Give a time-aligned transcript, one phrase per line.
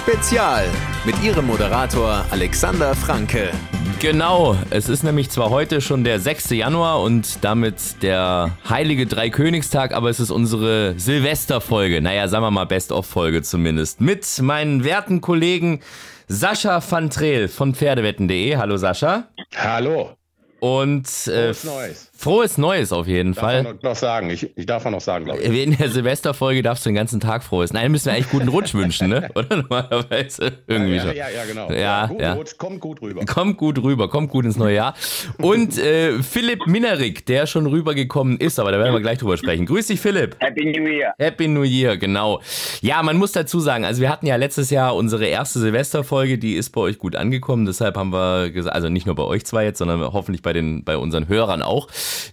[0.00, 0.64] Spezial
[1.04, 3.50] mit ihrem Moderator Alexander Franke.
[3.98, 6.50] Genau, es ist nämlich zwar heute schon der 6.
[6.50, 12.00] Januar und damit der heilige Dreikönigstag, aber es ist unsere Silvesterfolge.
[12.00, 14.00] Naja, sagen wir mal Best-of-Folge zumindest.
[14.00, 15.80] Mit meinen werten Kollegen
[16.28, 18.56] Sascha van Treel von Pferdewetten.de.
[18.56, 19.24] Hallo Sascha.
[19.54, 20.16] Hallo.
[20.60, 22.09] Und äh, Neues.
[22.20, 23.62] Frohes Neues auf jeden Darf Fall.
[23.62, 24.28] noch, noch sagen.
[24.28, 25.62] Ich, ich darf noch sagen, glaube ich.
[25.64, 27.72] In der Silvesterfolge darfst du den ganzen Tag frohes.
[27.72, 29.30] Nein, müssen wir eigentlich guten Rutsch wünschen, ne?
[29.34, 31.16] Oder normalerweise irgendwie ja, schon.
[31.16, 31.72] ja, ja, genau.
[31.72, 32.34] Ja, gut ja.
[32.34, 33.24] Rutsch, kommt gut rüber.
[33.24, 34.94] Kommt gut rüber, kommt gut ins neue Jahr.
[35.38, 39.64] Und äh, Philipp Minerik, der schon rübergekommen ist, aber da werden wir gleich drüber sprechen.
[39.64, 40.36] Grüß dich, Philipp.
[40.40, 41.14] Happy New Year.
[41.18, 42.42] Happy New Year, genau.
[42.82, 46.56] Ja, man muss dazu sagen, also wir hatten ja letztes Jahr unsere erste Silvesterfolge, die
[46.56, 47.64] ist bei euch gut angekommen.
[47.64, 50.84] Deshalb haben wir gesagt, also nicht nur bei euch zwei jetzt, sondern hoffentlich bei den
[50.84, 51.88] bei unseren Hörern auch.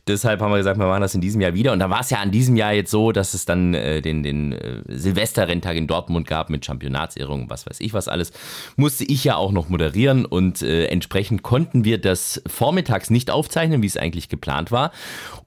[0.07, 1.73] Deshalb haben wir gesagt, wir machen das in diesem Jahr wieder.
[1.73, 4.23] Und da war es ja an diesem Jahr jetzt so, dass es dann äh, den,
[4.23, 8.31] den äh, Silvesterrenntag in Dortmund gab mit Championatsehrung, was weiß ich was alles.
[8.75, 13.81] Musste ich ja auch noch moderieren und äh, entsprechend konnten wir das vormittags nicht aufzeichnen,
[13.81, 14.91] wie es eigentlich geplant war.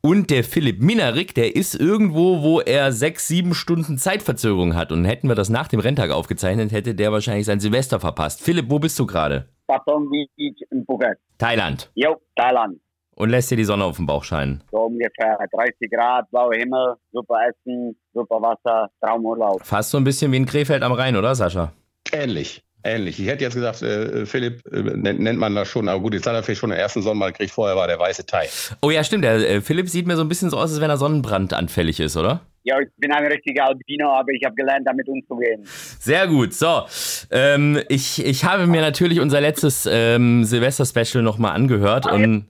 [0.02, 4.92] Und der Philipp Minarik, der ist irgendwo, wo er sechs, sieben Stunden Zeitverzögerung hat.
[4.92, 8.40] Und hätten wir das nach dem Renntag aufgezeichnet, hätte der wahrscheinlich sein Silvester verpasst.
[8.40, 9.48] Philipp, wo bist du gerade?
[9.66, 11.18] Patong Beach in Phuket.
[11.38, 11.90] Thailand.
[11.94, 12.80] Jo, Thailand.
[13.20, 14.62] Und lässt dir die Sonne auf den Bauch scheinen.
[14.70, 19.62] So ungefähr 30 Grad, blauer Himmel, super Essen, super Wasser, Traumurlaub.
[19.62, 21.70] Fast so ein bisschen wie in Krefeld am Rhein, oder Sascha?
[22.12, 22.64] Ähnlich.
[22.82, 23.20] Ähnlich.
[23.20, 26.26] Ich hätte jetzt gesagt, äh, Philipp äh, nennt, nennt man das schon, aber gut, jetzt
[26.26, 28.48] hat er vielleicht schon den ersten Sonnenbrand gekriegt, vorher war der weiße Thai.
[28.80, 29.24] Oh ja, stimmt.
[29.24, 32.16] Der äh, Philipp sieht mir so ein bisschen so aus, als wenn er sonnenbrandanfällig ist,
[32.16, 32.40] oder?
[32.62, 35.60] Ja, ich bin ein richtiger Albino, aber ich habe gelernt, damit umzugehen.
[35.64, 36.54] Sehr gut.
[36.54, 36.84] So,
[37.30, 42.46] ähm, ich, ich habe mir natürlich unser letztes ähm, Silvester-Special nochmal angehört und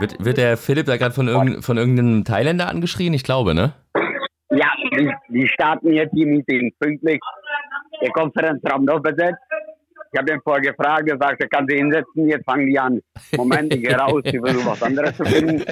[0.00, 3.14] wird, wird der Philipp da gerade von, irgend, von irgendeinem Thailänder angeschrien?
[3.14, 3.72] Ich glaube, ne?
[4.50, 4.68] Ja,
[4.98, 7.20] die, die starten jetzt die Meetings pünktlich.
[8.02, 9.38] Der Konferenzraum noch besetzt.
[10.12, 13.00] Ich habe den vorher gefragt, er sagte, kann sie hinsetzen, jetzt fangen die an.
[13.36, 15.64] Moment, ich gehe raus, ich versuche was anderes zu finden.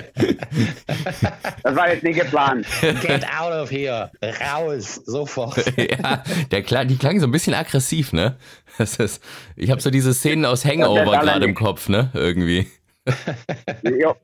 [1.64, 2.64] Das war jetzt nicht geplant.
[3.02, 4.12] Get out of here.
[4.22, 4.94] Raus.
[5.06, 5.56] Sofort.
[5.76, 6.22] ja,
[6.52, 8.36] der klang, die klangen so ein bisschen aggressiv, ne?
[8.78, 9.24] Das ist,
[9.56, 11.54] ich habe so diese Szenen aus Hangover gerade im.
[11.56, 12.10] Kopf, ne?
[12.14, 12.68] Irgendwie.
[13.82, 14.14] Jo.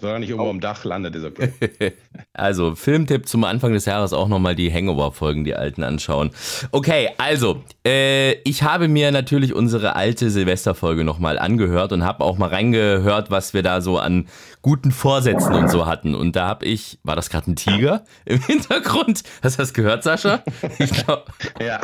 [0.00, 1.52] Solange nicht irgendwo am Dach landet, ist okay.
[2.34, 6.30] Also, Filmtipp zum Anfang des Jahres auch nochmal die Hangover-Folgen, die alten anschauen.
[6.70, 12.38] Okay, also, äh, ich habe mir natürlich unsere alte Silvesterfolge nochmal angehört und habe auch
[12.38, 14.28] mal reingehört, was wir da so an
[14.62, 16.14] guten Vorsätzen und so hatten.
[16.14, 19.22] Und da habe ich, war das gerade ein Tiger im Hintergrund?
[19.42, 20.42] Hast du das gehört, Sascha?
[20.78, 21.30] Ich glaub,
[21.60, 21.80] Ja.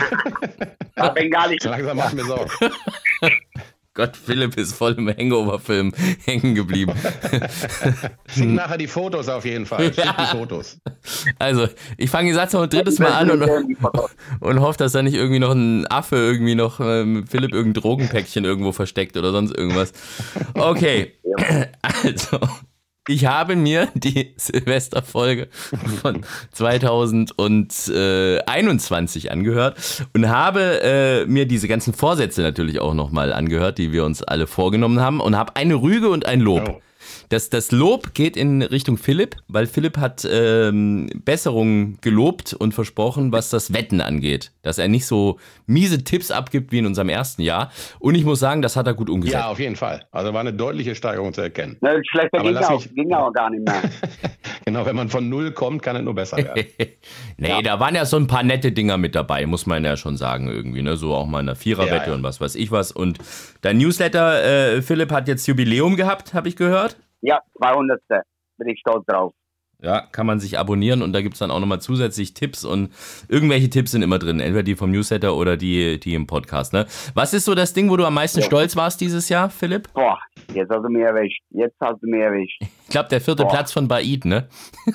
[0.96, 1.58] War Bengali.
[1.60, 2.50] So langsam macht mir Sorgen.
[3.98, 5.92] Gott, Philipp ist voll im Hangover-Film
[6.24, 6.92] hängen geblieben.
[8.32, 9.92] Schick nachher die Fotos auf jeden Fall.
[9.92, 10.78] Schick die Fotos.
[11.40, 11.66] Also,
[11.96, 13.76] ich fange den Satz noch ein drittes Mal an und,
[14.38, 17.82] und hoffe, dass da nicht irgendwie noch ein Affe irgendwie noch äh, mit Philipp irgendein
[17.82, 19.92] Drogenpäckchen irgendwo versteckt oder sonst irgendwas.
[20.54, 21.14] Okay,
[21.82, 22.38] also
[23.08, 25.48] ich habe mir die Silvesterfolge
[26.02, 33.92] von 2021 angehört und habe äh, mir diese ganzen Vorsätze natürlich auch nochmal angehört, die
[33.92, 36.82] wir uns alle vorgenommen haben und habe eine Rüge und ein Lob.
[37.28, 43.32] Das, das Lob geht in Richtung Philipp, weil Philipp hat ähm, Besserungen gelobt und versprochen,
[43.32, 44.52] was das Wetten angeht.
[44.62, 47.70] Dass er nicht so miese Tipps abgibt wie in unserem ersten Jahr.
[47.98, 49.34] Und ich muss sagen, das hat er gut umgesetzt.
[49.42, 50.06] Ja, auf jeden Fall.
[50.10, 51.76] Also war eine deutliche Steigerung zu erkennen.
[51.80, 53.82] Ne, schlechter Aber ging auch, mich- ging auch gar nicht mehr.
[54.64, 56.66] Genau, wenn man von null kommt, kann es nur besser werden.
[57.38, 60.18] nee, da waren ja so ein paar nette Dinger mit dabei, muss man ja schon
[60.18, 60.96] sagen, irgendwie, ne?
[60.98, 62.14] So auch mal eine Viererwette Ja, ja.
[62.14, 62.92] und was weiß ich was.
[62.92, 63.16] Und
[63.62, 64.44] dein Newsletter,
[64.76, 66.96] äh, Philipp, hat jetzt Jubiläum gehabt, habe ich gehört.
[67.20, 68.00] Ja, 200.
[68.58, 69.32] Bin ich stolz drauf.
[69.80, 72.92] Ja, kann man sich abonnieren und da gibt's dann auch nochmal zusätzlich Tipps und
[73.28, 76.72] irgendwelche Tipps sind immer drin, entweder die vom Newsletter oder die, die im Podcast.
[76.72, 76.86] Ne?
[77.14, 78.46] Was ist so das Ding, wo du am meisten Ja.
[78.46, 79.92] stolz warst dieses Jahr, Philipp?
[79.92, 80.18] Boah,
[80.52, 81.40] jetzt hast du mich erwischt.
[81.50, 82.60] Jetzt hast du mich erwischt.
[82.60, 83.52] Ich glaube, der vierte Boah.
[83.52, 84.48] Platz von Baid, ne?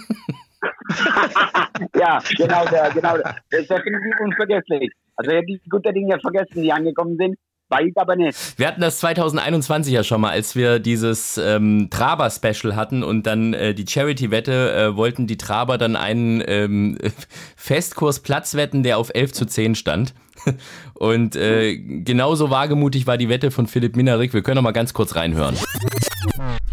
[1.95, 3.35] Ja, genau der, genau der.
[3.51, 4.91] Das ist definitiv unvergesslich.
[5.15, 7.35] Also ich habe die guten Dinge vergessen, die angekommen sind.
[7.73, 8.57] Weit aber nicht.
[8.57, 13.53] Wir hatten das 2021 ja schon mal, als wir dieses ähm, Traber-Special hatten und dann
[13.53, 16.97] äh, die Charity-Wette äh, wollten die Traber dann einen ähm,
[17.55, 20.13] Festkurs Platz wetten, der auf 11 zu 10 stand.
[20.93, 24.33] Und äh, genauso wagemutig war die Wette von Philipp Minarik.
[24.33, 25.57] Wir können noch mal ganz kurz reinhören.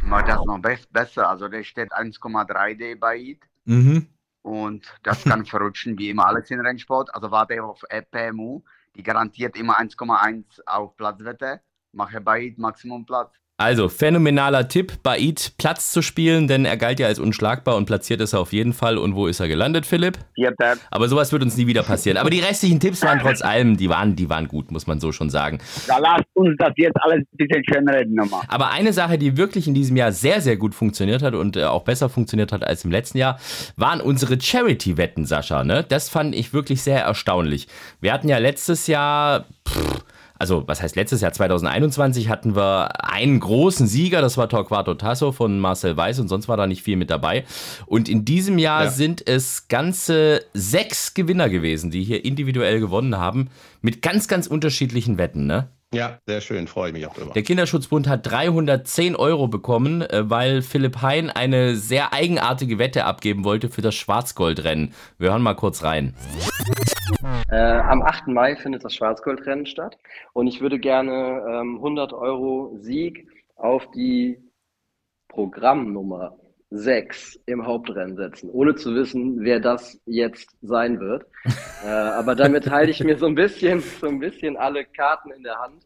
[0.03, 1.29] Mal das noch best, besser.
[1.29, 3.41] Also der steht 1,3D bei IT.
[3.65, 4.07] Mhm.
[4.43, 7.15] Und das kann verrutschen wie immer alles in Rennsport.
[7.15, 8.63] Also warte auf PMU.
[8.97, 11.63] Die garantiert immer 1,1 auf Platzwette.
[11.93, 13.35] Mache bei Maximum Platz.
[13.61, 18.23] Also, phänomenaler Tipp, Baid Platz zu spielen, denn er galt ja als unschlagbar und platziert
[18.23, 18.97] ist er auf jeden Fall.
[18.97, 20.17] Und wo ist er gelandet, Philipp?
[20.35, 20.77] Vierter.
[20.91, 22.17] Aber sowas wird uns nie wieder passieren.
[22.17, 25.13] Aber die restlichen Tipps waren trotz allem, die waren, die waren gut, muss man so
[25.13, 25.59] schon sagen.
[25.87, 28.41] Da lasst uns das jetzt alles ein bisschen schön reden nochmal.
[28.49, 31.65] Aber eine Sache, die wirklich in diesem Jahr sehr, sehr gut funktioniert hat und äh,
[31.65, 33.39] auch besser funktioniert hat als im letzten Jahr,
[33.77, 35.65] waren unsere Charity-Wetten, Sascha.
[35.65, 35.85] Ne?
[35.87, 37.69] Das fand ich wirklich sehr erstaunlich.
[38.01, 39.45] Wir hatten ja letztes Jahr.
[39.69, 40.03] Pff,
[40.41, 45.33] also was heißt letztes Jahr 2021 hatten wir einen großen Sieger, das war Torquato Tasso
[45.33, 47.45] von Marcel Weiß und sonst war da nicht viel mit dabei.
[47.87, 48.91] Und in diesem Jahr Ja.
[48.91, 53.51] sind es ganze sechs Gewinner gewesen, die hier individuell gewonnen haben,
[53.83, 55.69] mit ganz, ganz unterschiedlichen Wetten, ne?
[55.93, 57.33] Ja, sehr schön, freue ich mich auch drüber.
[57.33, 63.45] Der Kinderschutzbund hat 310 Euro bekommen, äh, weil Philipp Hein eine sehr eigenartige Wette abgeben
[63.45, 64.95] wollte für das Schwarzgoldrennen.
[65.19, 66.15] Wir hören mal kurz rein.
[67.49, 68.29] Äh, am 8.
[68.29, 69.99] Mai findet das Schwarzgoldrennen statt
[70.33, 73.27] und ich würde gerne ähm, 100 Euro Sieg
[73.57, 74.39] auf die
[75.27, 76.37] Programmnummer
[76.71, 81.27] 6 im Hauptrennen setzen, ohne zu wissen, wer das jetzt sein wird.
[81.85, 85.43] äh, aber damit halte ich mir so ein bisschen, so ein bisschen alle Karten in
[85.43, 85.85] der Hand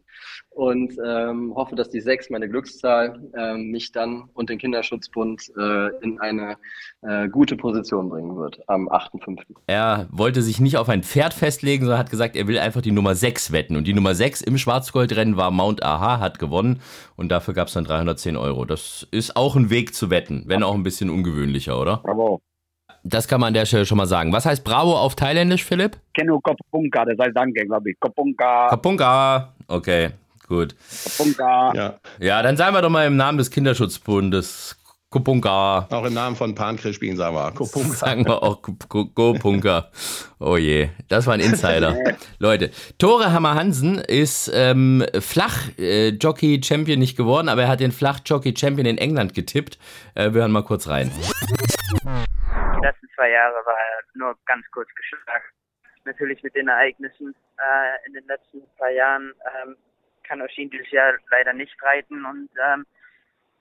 [0.55, 5.89] und ähm, hoffe, dass die 6, meine Glückszahl, ähm, mich dann und den Kinderschutzbund äh,
[6.01, 6.57] in eine
[7.03, 9.41] äh, gute Position bringen wird am 8.5.
[9.67, 12.93] Er wollte sich nicht auf ein Pferd festlegen, sondern hat gesagt, er will einfach die
[12.93, 13.77] Nummer 6 wetten.
[13.77, 16.81] Und die Nummer 6 im Schwarzgoldrennen war Mount Aha, hat gewonnen.
[17.17, 18.65] Und dafür gab es dann 310 Euro.
[18.65, 21.99] Das ist auch ein Weg zu wetten, wenn auch ein bisschen ungewöhnlicher, oder?
[21.99, 22.41] Bravo.
[23.03, 24.33] Das kann man an der Stelle schon mal sagen.
[24.33, 25.99] Was heißt Bravo auf Thailändisch, Philipp?
[26.15, 28.01] Kenu Kopunka, das heißt Danke, glaube ich.
[28.01, 29.53] Kopunka, Kapunka.
[29.69, 30.11] Okay,
[30.47, 30.75] gut.
[31.05, 31.73] Kopunka.
[31.75, 34.77] Ja, Ja, dann sagen wir doch mal im Namen des Kinderschutzbundes
[35.15, 35.87] Kupunka.
[35.93, 37.53] auch im Namen von Pan Crispin sagen wir.
[37.53, 37.95] Kopunka.
[37.95, 39.93] Sagen wir auch Punker.
[40.41, 41.97] Oh je, das war ein Insider.
[42.41, 48.99] Leute, Tore Hammer Hansen ist ähm, Flach-Jockey-Champion nicht geworden, aber er hat den Flach-Jockey-Champion in
[48.99, 49.79] England getippt.
[50.17, 51.13] Äh, wir hören mal kurz rein.
[51.13, 55.45] die letzten zwei Jahre war er nur ganz kurz geschlagen.
[56.07, 59.33] Natürlich mit den Ereignissen äh, in den letzten zwei Jahren
[59.63, 59.77] ähm,
[60.25, 62.87] kann Oshin dieses Jahr leider nicht reiten und ähm,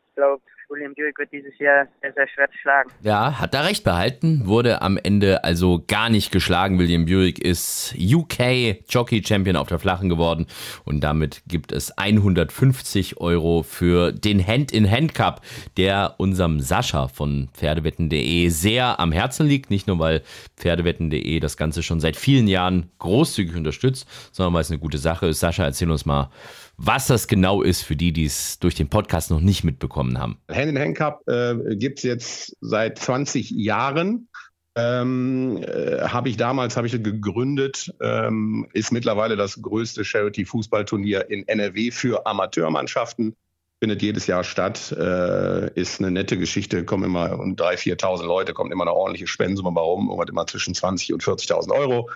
[0.10, 0.44] ich glaube,
[0.74, 2.90] William Buick wird dieses Jahr sehr, sehr schwer zu schlagen.
[3.04, 6.80] Ja, hat er recht behalten, wurde am Ende also gar nicht geschlagen.
[6.80, 10.48] William Buick ist UK Jockey Champion auf der Flachen geworden
[10.84, 15.42] und damit gibt es 150 Euro für den Hand-in-Hand Cup,
[15.78, 19.70] der unserem Sascha von Pferdewetten.de sehr am Herzen liegt.
[19.70, 20.24] Nicht nur, weil
[20.58, 25.28] Pferdewetten.de das Ganze schon seit vielen Jahren großzügig unterstützt, sondern weil es eine gute Sache
[25.28, 25.40] ist.
[25.40, 26.31] Sascha, erzähl uns mal,
[26.78, 30.38] was das genau ist für die, die es durch den Podcast noch nicht mitbekommen haben.
[30.50, 34.28] Hand in Hand Cup äh, gibt es jetzt seit 20 Jahren.
[34.75, 41.48] Ähm, äh, habe ich damals habe ich gegründet, ähm, ist mittlerweile das größte Charity-Fußballturnier in
[41.48, 43.36] NRW für Amateurmannschaften.
[43.80, 48.54] Findet jedes Jahr statt, äh, ist eine nette Geschichte, kommen immer um 3.000, 4.000 Leute,
[48.54, 52.10] kommt immer eine ordentliche Spendensumme rum, immer zwischen 20 und 40.000 Euro.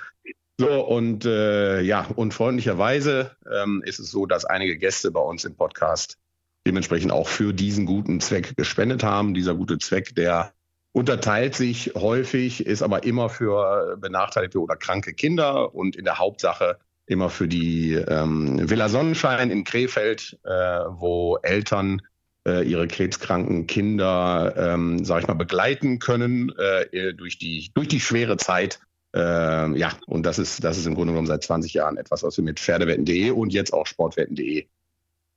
[0.60, 5.46] So, und äh, ja, und freundlicherweise ähm, ist es so, dass einige Gäste bei uns
[5.46, 6.18] im Podcast
[6.66, 9.36] dementsprechend auch für diesen guten Zweck gespendet haben.
[9.36, 10.54] Dieser gute Zweck, der
[10.94, 16.80] unterteilt sich häufig, ist aber immer für benachteiligte oder kranke Kinder und in der Hauptsache
[17.06, 22.02] immer für die ähm, Villa Sonnenschein in Krefeld, äh, wo Eltern
[22.48, 28.00] äh, ihre krebskranken Kinder, ähm, sag ich mal, begleiten können äh, durch, die, durch die
[28.00, 28.80] schwere Zeit.
[29.20, 32.38] Ähm, ja, und das ist, das ist im Grunde genommen seit 20 Jahren etwas, was
[32.38, 34.68] wir mit Pferdewetten.de und jetzt auch Sportwetten.de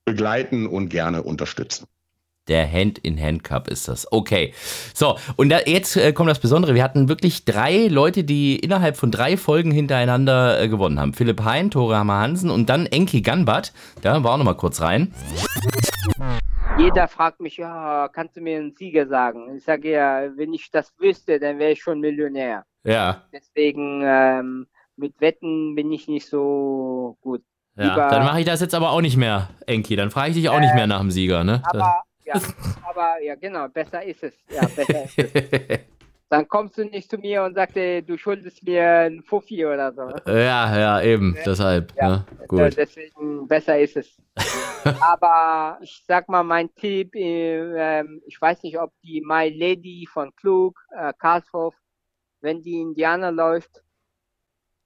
[0.05, 1.87] begleiten und gerne unterstützen.
[2.47, 4.11] Der Hand-in-Hand-Cup ist das.
[4.11, 4.53] Okay.
[4.93, 6.75] So, und da, jetzt äh, kommt das Besondere.
[6.75, 11.13] Wir hatten wirklich drei Leute, die innerhalb von drei Folgen hintereinander äh, gewonnen haben.
[11.13, 13.73] Philipp Hein, Tore Hammer Hansen und dann Enki Ganbat.
[14.01, 15.13] Da war auch noch mal kurz rein.
[16.77, 19.55] Jeder fragt mich, ja, kannst du mir einen Sieger sagen?
[19.55, 22.65] Ich sage ja, wenn ich das wüsste, dann wäre ich schon Millionär.
[22.83, 23.23] Ja.
[23.33, 27.41] Deswegen ähm, mit Wetten bin ich nicht so gut.
[27.75, 27.83] ja.
[27.89, 29.95] Lieber- Dann mache ich das jetzt aber auch nicht mehr, Enki.
[29.95, 31.61] Dann frage ich dich auch nicht mehr nach dem Sieger, ne?
[31.65, 32.35] Aber ja,
[32.87, 34.33] aber ja, genau, besser ist es.
[34.49, 35.79] Ja, besser ist es.
[36.29, 39.91] Dann kommst du nicht zu mir und sagst, ey, du schuldest mir ein Fuffi oder
[39.91, 40.09] so.
[40.31, 41.35] ja, ja, eben.
[41.45, 41.91] Deshalb.
[41.97, 42.25] Ja, ne?
[42.41, 42.77] Äh, Gut.
[42.77, 44.15] Deswegen besser ist es.
[45.01, 50.07] Aber ich sag mal, mein Tipp, äh, ähm, ich weiß nicht, ob die My Lady
[50.09, 51.75] von Klug, äh, Karlshof,
[52.41, 53.83] wenn die Indianer läuft,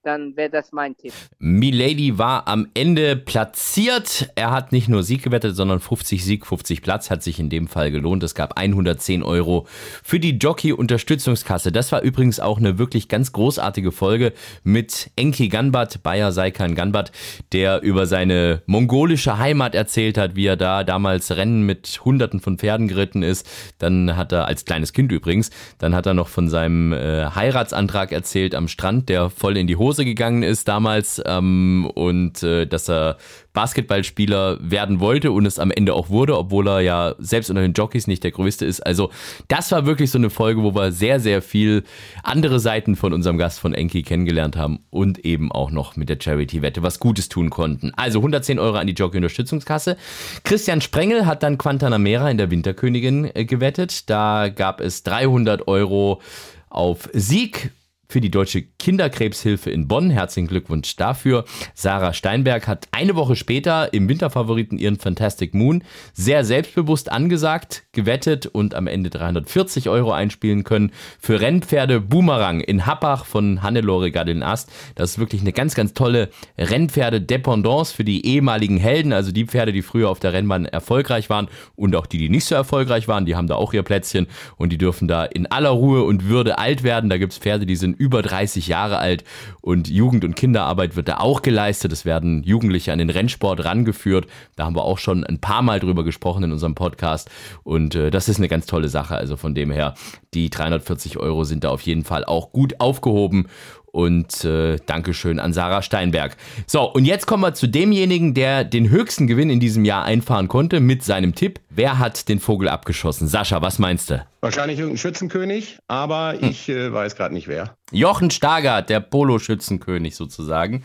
[0.06, 1.14] dann wäre das mein Tipp.
[1.40, 4.30] Milady war am Ende platziert.
[4.36, 7.10] Er hat nicht nur Sieg gewettet, sondern 50 Sieg, 50 Platz.
[7.10, 8.22] Hat sich in dem Fall gelohnt.
[8.24, 9.66] Es gab 110 Euro
[10.04, 11.72] für die Jockey-Unterstützungskasse.
[11.72, 14.34] Das war übrigens auch eine wirklich ganz großartige Folge
[14.64, 17.12] mit Enki Ganbat, Bayer Saikan Ganbat,
[17.52, 22.58] der über seine mongolische Heimat erzählt hat, wie er da damals Rennen mit Hunderten von
[22.60, 23.50] Pferden geritten ist.
[23.80, 28.12] Dann hat er, als kleines Kind übrigens, dann hat er noch von seinem äh, Heiratsantrag
[28.12, 32.90] erzählt am Strand, der voll in die Hose gegangen ist damals ähm, und äh, dass
[32.90, 33.18] er
[33.54, 37.74] Basketballspieler werden wollte und es am Ende auch wurde, obwohl er ja selbst unter den
[37.74, 38.86] Jockeys nicht der größte ist.
[38.86, 39.10] Also
[39.48, 41.84] das war wirklich so eine Folge, wo wir sehr, sehr viel
[42.22, 46.18] andere Seiten von unserem Gast von Enki kennengelernt haben und eben auch noch mit der
[46.22, 47.92] Charity-Wette was Gutes tun konnten.
[47.96, 49.98] Also 110 Euro an die Jockey-Unterstützungskasse.
[50.44, 54.10] Christian Sprengel hat dann Quantanamera in der Winterkönigin äh, gewettet.
[54.10, 56.22] Da gab es 300 Euro
[56.70, 57.72] auf Sieg
[58.08, 60.10] für die Deutsche Kinderkrebshilfe in Bonn.
[60.10, 61.46] Herzlichen Glückwunsch dafür.
[61.74, 65.84] Sarah Steinberg hat eine Woche später im Winterfavoriten ihren Fantastic Moon
[66.14, 72.86] sehr selbstbewusst angesagt, gewettet und am Ende 340 Euro einspielen können für Rennpferde Boomerang in
[72.86, 74.72] Happach von Hannelore Gadin-Ast.
[74.96, 79.74] Das ist wirklich eine ganz, ganz tolle Rennpferde-Dependance für die ehemaligen Helden, also die Pferde,
[79.74, 83.26] die früher auf der Rennbahn erfolgreich waren und auch die, die nicht so erfolgreich waren,
[83.26, 86.58] die haben da auch ihr Plätzchen und die dürfen da in aller Ruhe und Würde
[86.58, 87.10] alt werden.
[87.10, 89.24] Da gibt es Pferde, die sind über 30 Jahre alt
[89.62, 91.92] und Jugend- und Kinderarbeit wird da auch geleistet.
[91.92, 94.28] Es werden Jugendliche an den Rennsport rangeführt.
[94.56, 97.30] Da haben wir auch schon ein paar Mal drüber gesprochen in unserem Podcast
[97.64, 99.16] und äh, das ist eine ganz tolle Sache.
[99.16, 99.96] Also von dem her,
[100.34, 103.48] die 340 Euro sind da auf jeden Fall auch gut aufgehoben
[103.96, 106.36] und äh, Dankeschön an Sarah Steinberg.
[106.68, 110.50] So, und jetzt kommen wir zu demjenigen, der den höchsten Gewinn in diesem Jahr einfahren
[110.50, 111.62] konnte mit seinem Tipp.
[111.70, 113.30] Wer hat den Vogel abgeschossen?
[113.30, 114.26] Sascha, was meinst du?
[114.42, 116.50] Wahrscheinlich irgendein Schützenkönig, aber hm.
[116.50, 117.76] ich äh, weiß gerade nicht wer.
[117.92, 120.84] Jochen Stargard, der Polo-Schützenkönig sozusagen.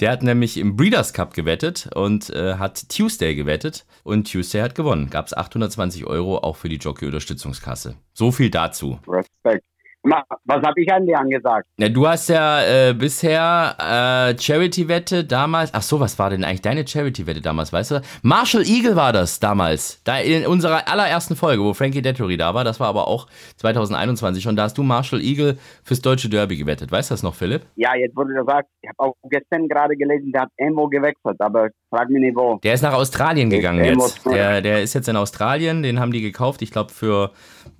[0.00, 3.86] Der hat nämlich im Breeders Cup gewettet und äh, hat Tuesday gewettet.
[4.02, 5.08] Und Tuesday hat gewonnen.
[5.10, 7.94] Gab es 820 Euro auch für die Jockey-Unterstützungskasse.
[8.12, 8.98] So viel dazu.
[9.06, 9.64] Respekt.
[10.02, 11.66] Was habe ich an dir angesagt?
[11.76, 15.74] Ja, du hast ja äh, bisher äh, Charity-Wette damals.
[15.74, 18.02] Ach so, was war denn eigentlich deine Charity-Wette damals, weißt du?
[18.22, 20.02] Marshall Eagle war das damals.
[20.04, 22.64] Da in unserer allerersten Folge, wo Frankie Dettori da war.
[22.64, 23.26] Das war aber auch
[23.56, 26.90] 2021 Und Da hast du Marshall Eagle fürs deutsche Derby gewettet.
[26.90, 27.62] Weißt du das noch, Philipp?
[27.76, 31.68] Ja, jetzt wurde gesagt, ich habe auch gestern gerade gelesen, der hat irgendwo gewechselt, aber
[31.90, 32.58] frag mich nicht wo.
[32.62, 34.24] Der ist nach Australien gegangen jetzt.
[34.24, 37.32] Der, der ist jetzt in Australien, den haben die gekauft, ich glaube für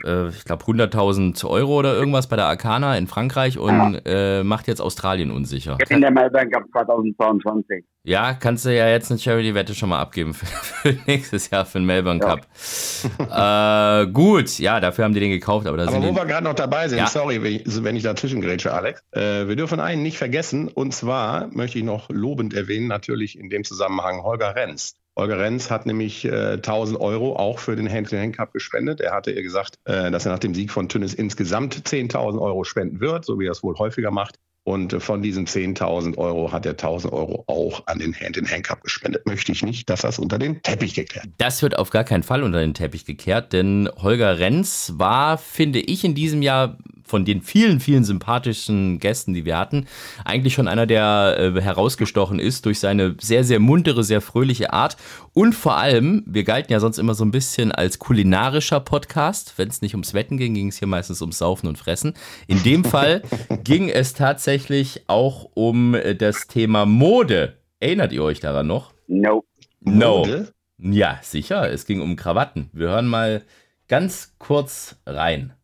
[0.04, 4.38] äh, ich glaube 100.000 Euro oder irgendwas bei der Arcana in Frankreich und ja.
[4.40, 5.78] äh, macht jetzt Australien unsicher.
[5.88, 7.84] In der Melbourne Cup 2022.
[8.02, 10.46] Ja, kannst du ja jetzt eine Charity-Wette schon mal abgeben für,
[10.92, 12.46] für, nächstes Jahr für den Melbourne Cup.
[13.18, 15.66] äh, gut, ja, dafür haben die den gekauft.
[15.66, 17.06] Aber, da aber wo wir gerade noch dabei sind, ja.
[17.06, 19.02] sorry, wenn ich, wenn ich dazwischen grätsche, Alex.
[19.12, 23.50] Äh, wir dürfen einen nicht vergessen und zwar möchte ich noch lobend erwähnen, natürlich in
[23.50, 24.94] dem Zusammenhang Holger Renz.
[25.16, 29.00] Holger Renz hat nämlich äh, 1000 Euro auch für den Hand-to-Hand Cup gespendet.
[29.00, 32.64] Er hatte ihr gesagt, äh, dass er nach dem Sieg von Tünnes insgesamt 10.000 Euro
[32.64, 34.36] spenden wird, so wie er es wohl häufiger macht.
[34.62, 38.82] Und äh, von diesen 10.000 Euro hat er 1.000 Euro auch an den Hand-in-Hand Cup
[38.82, 39.26] gespendet.
[39.26, 41.26] Möchte ich nicht, dass das unter den Teppich gekehrt.
[41.38, 45.80] Das wird auf gar keinen Fall unter den Teppich gekehrt, denn Holger Renz war, finde
[45.80, 46.78] ich, in diesem Jahr
[47.10, 49.86] von den vielen, vielen sympathischen Gästen, die wir hatten,
[50.24, 54.96] eigentlich schon einer, der äh, herausgestochen ist durch seine sehr, sehr muntere, sehr fröhliche Art.
[55.34, 59.54] Und vor allem, wir galten ja sonst immer so ein bisschen als kulinarischer Podcast.
[59.56, 62.14] Wenn es nicht ums Wetten ging, ging es hier meistens ums Saufen und Fressen.
[62.46, 63.22] In dem Fall
[63.64, 67.58] ging es tatsächlich auch um äh, das Thema Mode.
[67.80, 68.92] Erinnert ihr euch daran noch?
[69.08, 69.44] No.
[69.80, 70.18] No.
[70.18, 70.52] Mode?
[70.78, 71.70] Ja, sicher.
[71.70, 72.70] Es ging um Krawatten.
[72.72, 73.42] Wir hören mal
[73.88, 75.54] ganz kurz rein.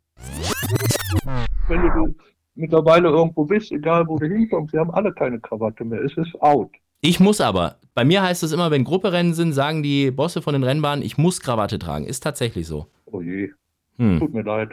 [1.69, 2.15] Wenn du
[2.55, 6.01] mittlerweile irgendwo bist, egal wo du hinkommst, sie haben alle keine Krawatte mehr.
[6.03, 6.71] Es ist out.
[7.01, 7.77] Ich muss aber.
[7.95, 11.19] Bei mir heißt es immer, wenn Grupperennen sind, sagen die Bosse von den Rennbahnen, ich
[11.19, 12.05] muss Krawatte tragen.
[12.05, 12.87] Ist tatsächlich so.
[13.07, 13.51] Oh je.
[13.99, 14.19] Hm.
[14.19, 14.71] Tut mir leid.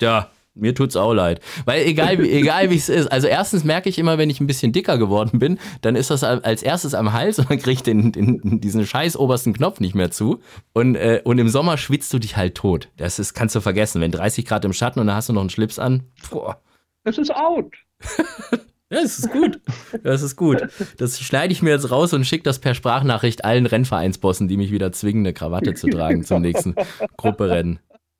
[0.00, 1.40] Ja, mir tut's auch leid.
[1.64, 4.72] Weil egal, egal wie es ist, also erstens merke ich immer, wenn ich ein bisschen
[4.72, 8.12] dicker geworden bin, dann ist das als erstes am Hals und dann kriege ich den,
[8.12, 10.40] den, diesen scheiß obersten Knopf nicht mehr zu.
[10.72, 12.88] Und, äh, und im Sommer schwitzt du dich halt tot.
[12.96, 14.00] Das ist, kannst du vergessen.
[14.00, 16.04] Wenn 30 Grad im Schatten und dann hast du noch einen Schlips an.
[16.30, 16.60] Boah.
[17.04, 17.72] Es ist out.
[18.92, 19.58] Ja, das ist gut.
[20.02, 20.68] Das ist gut.
[20.98, 24.70] Das schneide ich mir jetzt raus und schicke das per Sprachnachricht allen Rennvereinsbossen, die mich
[24.70, 26.74] wieder zwingen, eine Krawatte zu tragen zum nächsten
[27.16, 27.78] Grupperennen.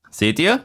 [0.08, 0.64] Seht ihr?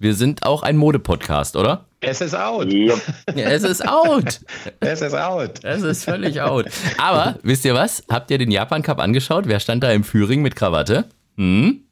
[0.00, 1.86] Wir sind auch ein Modepodcast, oder?
[2.00, 2.72] Es ist out.
[2.72, 2.94] Ja,
[3.34, 4.40] es ist out.
[4.80, 5.64] es ist out.
[5.64, 6.66] Es ist völlig out.
[6.98, 8.04] Aber wisst ihr was?
[8.08, 9.48] Habt ihr den Japan Cup angeschaut?
[9.48, 11.06] Wer stand da im Führing mit Krawatte?
[11.36, 11.82] Hm?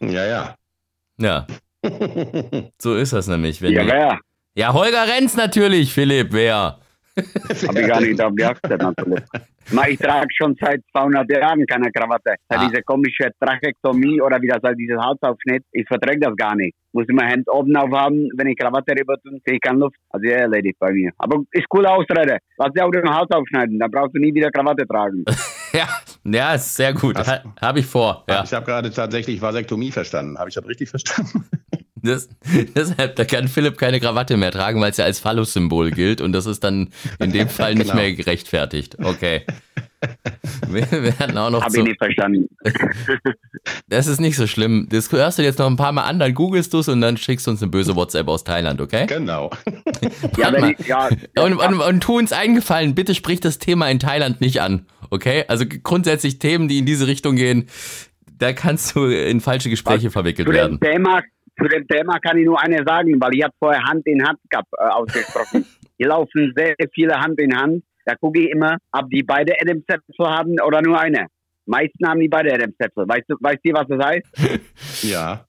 [0.00, 0.54] Ja, ja.
[1.18, 1.46] Ja.
[2.78, 3.62] so ist das nämlich.
[3.62, 4.18] Wenn ja, wer?
[4.54, 6.80] Ja, Holger Renz natürlich, Philipp, wer?
[7.68, 9.24] Habe ich gar nicht darauf geachtet, natürlich.
[9.70, 12.34] Na, Ich trage schon seit 200 Jahren keine Krawatte.
[12.48, 12.66] Ah.
[12.66, 16.74] Diese komische Trachektomie oder wie das heißt, dieses Halsaufschnitt, ich verträge das gar nicht.
[16.92, 19.96] Muss immer Hemd oben aufhaben, wenn ich Krawatte rüber tun, kriege ich keine Luft.
[20.10, 21.10] Also ja, erledigt bei mir.
[21.18, 22.38] Aber ist coole Ausrede.
[22.58, 25.24] Lass dir auch den Hals aufschneiden, dann brauchst du nie wieder Krawatte tragen.
[25.74, 25.88] Ja,
[26.24, 27.16] ja, ist sehr gut.
[27.18, 28.22] Habe ich vor.
[28.28, 28.44] Ja.
[28.44, 30.38] Ich habe gerade tatsächlich Vasektomie verstanden.
[30.38, 31.44] Habe ich das richtig verstanden?
[32.04, 32.28] Das,
[32.76, 36.32] deshalb, da kann Philipp keine Krawatte mehr tragen, weil es ja als Phallus-Symbol gilt und
[36.32, 37.96] das ist dann in dem Fall nicht Genau.
[37.96, 38.96] mehr gerechtfertigt.
[39.02, 39.42] Okay.
[40.68, 42.48] Wir werden auch noch Habe zu, ich nicht verstanden.
[43.88, 44.86] Das ist nicht so schlimm.
[44.90, 47.16] Das hörst du jetzt noch ein paar Mal an, dann googelst du es und dann
[47.16, 49.06] schickst du uns eine böse WhatsApp aus Thailand, okay?
[49.06, 49.50] genau.
[50.36, 51.08] Ja, wenn ich, ja,
[51.38, 55.44] Und, und, und tu uns eingefallen, bitte sprich das Thema in Thailand nicht an, okay?
[55.48, 57.68] Also grundsätzlich Themen, die in diese Richtung gehen,
[58.36, 60.80] da kannst du in falsche Gespräche verwickelt zu dem werden.
[60.80, 61.22] Thema,
[61.58, 64.38] zu dem Thema kann ich nur eine sagen, weil ich habe vorher Hand in Hand
[64.50, 65.64] gehabt, äh, ausgesprochen.
[65.96, 67.84] Hier laufen sehr viele Hand in Hand.
[68.04, 71.26] Da gucke ich immer, ob die beide Adamsäpfel haben oder nur eine.
[71.66, 73.08] Meistens haben die beide Adamsäpfel.
[73.08, 74.60] Weißt du, weißt du, was das heißt?
[75.02, 75.44] Ja.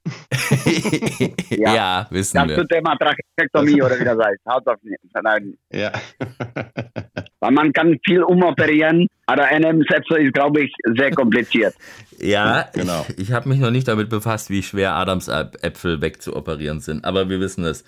[1.50, 1.76] ja.
[1.76, 2.08] Ja.
[2.10, 2.56] wissen Das wir.
[2.58, 4.42] zum Thema Trachektomie oder wie das heißt.
[4.50, 5.00] Hautaufschnitt.
[5.24, 5.58] Nein.
[5.72, 5.92] Ja.
[7.46, 11.76] Weil man kann viel umoperieren, aber Adamsäpfel ist, glaube ich, sehr kompliziert.
[12.18, 13.06] Ja, Genau.
[13.10, 17.42] ich, ich habe mich noch nicht damit befasst, wie schwer Adamsäpfel wegzuoperieren sind, aber wir
[17.42, 17.84] wissen es.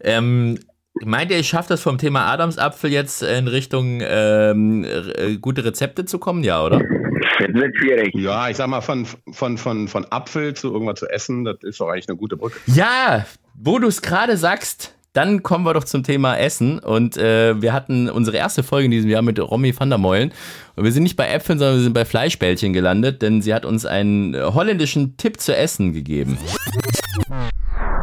[0.00, 0.58] Ähm,
[1.04, 6.06] meint ihr, ich schaffe das vom Thema Adamsapfel jetzt in Richtung ähm, äh, gute Rezepte
[6.06, 6.42] zu kommen?
[6.42, 6.78] Ja, oder?
[6.78, 8.14] Das wird schwierig.
[8.14, 11.78] ja, ich sag mal, von, von, von, von Apfel zu irgendwas zu essen, das ist
[11.78, 12.58] doch eigentlich eine gute Brücke.
[12.66, 16.78] Ja, wo du es gerade sagst, dann kommen wir doch zum Thema Essen.
[16.78, 20.32] Und äh, wir hatten unsere erste Folge in diesem Jahr mit Romy van der Meulen.
[20.76, 23.64] Und wir sind nicht bei Äpfeln, sondern wir sind bei Fleischbällchen gelandet, denn sie hat
[23.64, 26.38] uns einen holländischen Tipp zu essen gegeben.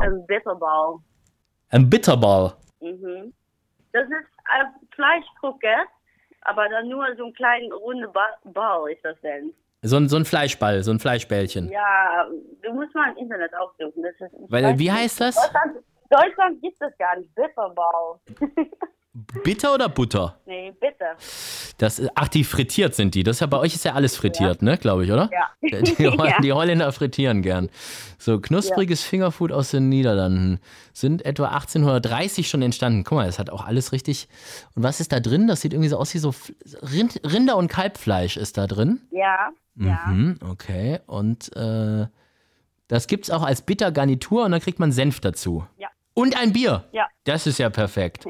[0.02, 0.96] Ein Bitterball.
[1.70, 2.54] Ein Bitterball.
[2.82, 3.32] Mhm.
[3.92, 4.14] Das ist
[4.46, 4.66] ein
[4.96, 5.88] Fleischkroket,
[6.42, 9.54] aber dann nur so ein kleiner runder ba Ball ist das denn.
[9.84, 11.70] So ein, so ein Fleischball, so ein Fleischbällchen.
[11.70, 12.26] Ja,
[12.64, 14.02] du musst mal im Internet aufsuchen.
[14.02, 15.38] Das ist ein Weil, wie heißt das?
[16.14, 17.34] Deutschland, Deutschland gibt es gar nicht.
[17.36, 18.20] Bitterball.
[19.44, 20.40] Bitter oder Butter?
[20.48, 21.06] nee, bitte.
[21.78, 23.22] Das, ach, die frittiert sind die.
[23.22, 25.30] Das ist ja bei euch ist ja alles frittiert, ne, glaube ich, oder?
[25.32, 25.50] Ja.
[25.62, 26.40] Die, Holl- Ja.
[26.42, 27.70] die Holländer frittieren gern.
[28.18, 30.60] So, knuspriges Fingerfood aus den Niederlanden.
[30.94, 33.04] Sind etwa 1830 schon entstanden.
[33.04, 34.28] Guck mal, das hat auch alles richtig.
[34.76, 35.46] Und was ist da drin?
[35.48, 36.34] Das sieht irgendwie so aus wie so
[36.82, 39.02] Rind, Rinder- und Kalbfleisch ist da drin.
[39.12, 40.00] Ja, ja.
[40.08, 41.02] Mhm, okay.
[41.06, 42.08] Und äh,
[42.88, 45.68] das gibt's auch als Bittergarnitur und dann kriegt man Senf dazu.
[45.78, 45.90] Ja.
[46.14, 46.84] Und ein Bier.
[46.92, 47.08] Ja.
[47.24, 48.26] Das ist ja perfekt.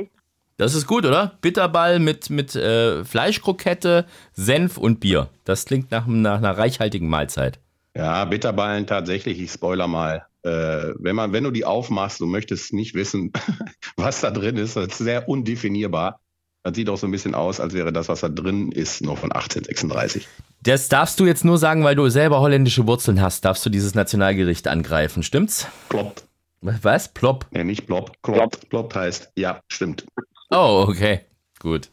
[0.57, 1.37] Das ist gut, oder?
[1.41, 5.29] Bitterball mit, mit äh, Fleischkrokette, Senf und Bier.
[5.45, 7.59] Das klingt nach, nach einer reichhaltigen Mahlzeit.
[7.95, 10.25] Ja, Bitterballen tatsächlich, ich spoiler mal.
[10.43, 13.31] Äh, wenn, man, wenn du die aufmachst, du möchtest nicht wissen,
[13.97, 16.19] was da drin ist, das ist sehr undefinierbar.
[16.63, 19.17] Das sieht auch so ein bisschen aus, als wäre das, was da drin ist, noch
[19.17, 20.27] von 1836.
[20.61, 23.43] Das darfst du jetzt nur sagen, weil du selber holländische Wurzeln hast.
[23.43, 25.67] Darfst du dieses Nationalgericht angreifen, stimmt's?
[25.89, 26.23] Ploppt.
[26.63, 27.13] Was?
[27.13, 27.45] Plop?
[27.51, 28.21] Nee, nicht plopp.
[28.21, 28.69] Ploppt.
[28.69, 30.05] Ploppt heißt, ja, stimmt.
[30.49, 31.21] Oh, okay.
[31.59, 31.89] Gut.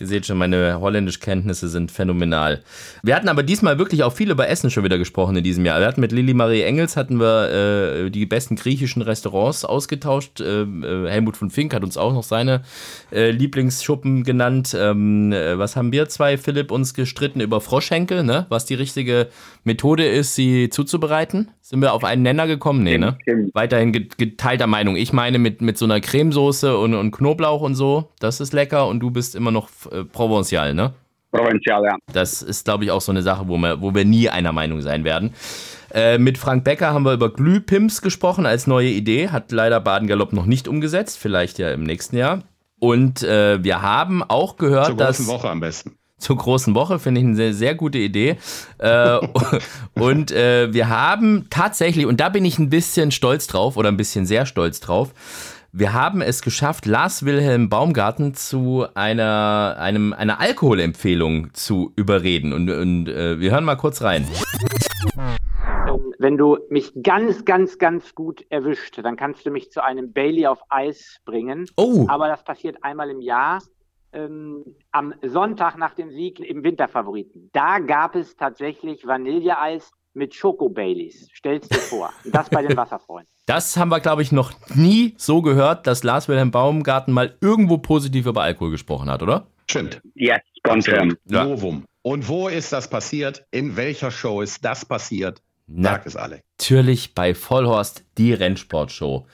[0.00, 2.62] Ihr seht schon, meine Holländischkenntnisse sind phänomenal.
[3.02, 5.78] Wir hatten aber diesmal wirklich auch viel über Essen schon wieder gesprochen in diesem Jahr.
[5.78, 7.50] Wir hatten mit Lilly Marie Engels hatten wir
[8.06, 10.40] äh, die besten griechischen Restaurants ausgetauscht.
[10.40, 12.62] Ähm, äh, Helmut von Fink hat uns auch noch seine
[13.12, 14.74] äh, Lieblingsschuppen genannt.
[14.78, 18.46] Ähm, äh, was haben wir zwei, Philipp, uns gestritten über Froschhenkel, ne?
[18.48, 19.28] Was die richtige
[19.64, 21.50] Methode ist, sie zuzubereiten?
[21.70, 22.82] Sind wir auf einen Nenner gekommen?
[22.82, 23.16] Nee, ne?
[23.22, 23.54] Stimmt.
[23.54, 24.96] weiterhin ge- geteilter Meinung.
[24.96, 28.88] Ich meine mit, mit so einer Cremesoße und, und Knoblauch und so, das ist lecker
[28.88, 30.94] und du bist immer noch äh, Provençal, ne?
[31.30, 31.96] Provinzial, ja.
[32.12, 34.80] Das ist, glaube ich, auch so eine Sache, wo wir, wo wir nie einer Meinung
[34.80, 35.32] sein werden.
[35.94, 39.28] Äh, mit Frank Becker haben wir über Glühpimps gesprochen als neue Idee.
[39.28, 42.42] Hat leider Baden-Galopp noch nicht umgesetzt, vielleicht ja im nächsten Jahr.
[42.80, 45.92] Und äh, wir haben auch gehört, Zur dass Woche am besten.
[46.20, 48.36] Zur großen Woche, finde ich eine sehr, sehr gute Idee.
[48.78, 49.18] Äh,
[49.94, 53.96] und äh, wir haben tatsächlich, und da bin ich ein bisschen stolz drauf oder ein
[53.96, 55.12] bisschen sehr stolz drauf,
[55.72, 62.52] wir haben es geschafft, Lars Wilhelm Baumgarten zu einer, einem, einer Alkoholempfehlung zu überreden.
[62.52, 64.26] Und, und äh, wir hören mal kurz rein.
[65.16, 70.12] Ähm, Wenn du mich ganz, ganz, ganz gut erwischt, dann kannst du mich zu einem
[70.12, 71.66] Bailey auf Eis bringen.
[71.76, 73.60] Oh, Aber das passiert einmal im Jahr.
[74.12, 77.48] Ähm, am Sonntag nach dem Sieg im Winterfavoriten.
[77.52, 81.28] Da gab es tatsächlich Vanilleeis mit Schoko-Baileys.
[81.34, 82.10] Stellst dir vor.
[82.32, 83.30] Das bei den Wasserfreunden.
[83.46, 87.78] das haben wir, glaube ich, noch nie so gehört, dass Lars Wilhelm Baumgarten mal irgendwo
[87.78, 89.46] positiv über Alkohol gesprochen hat, oder?
[89.68, 90.00] Stimmt.
[90.14, 91.16] Yes, confirm.
[91.26, 91.44] Ja.
[91.44, 91.84] Novum.
[92.02, 93.44] Und wo ist das passiert?
[93.52, 95.40] In welcher Show ist das passiert?
[95.68, 96.40] Na, Sag es alle.
[96.58, 99.26] natürlich bei Vollhorst die Rennsportshow,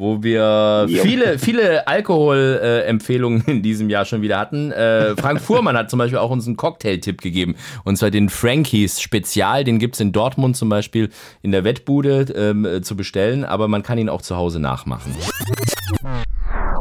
[0.00, 4.72] wo wir viele, viele Alkoholempfehlungen in diesem Jahr schon wieder hatten.
[4.72, 7.54] Äh, Frank Fuhrmann hat zum Beispiel auch uns einen Cocktail-Tipp gegeben.
[7.84, 9.62] Und zwar den Frankies Spezial.
[9.64, 11.10] Den gibt's in Dortmund zum Beispiel
[11.42, 15.14] in der Wettbude ähm, äh, zu bestellen, aber man kann ihn auch zu Hause nachmachen.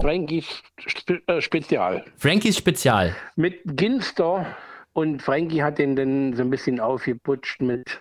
[0.01, 0.45] Frankies
[0.87, 2.03] Spe äh, Spezial.
[2.17, 3.15] Frankies Spezial.
[3.35, 4.45] Mit Ginster
[4.93, 7.99] und Frankie hat den dann so ein bisschen aufgeputscht mit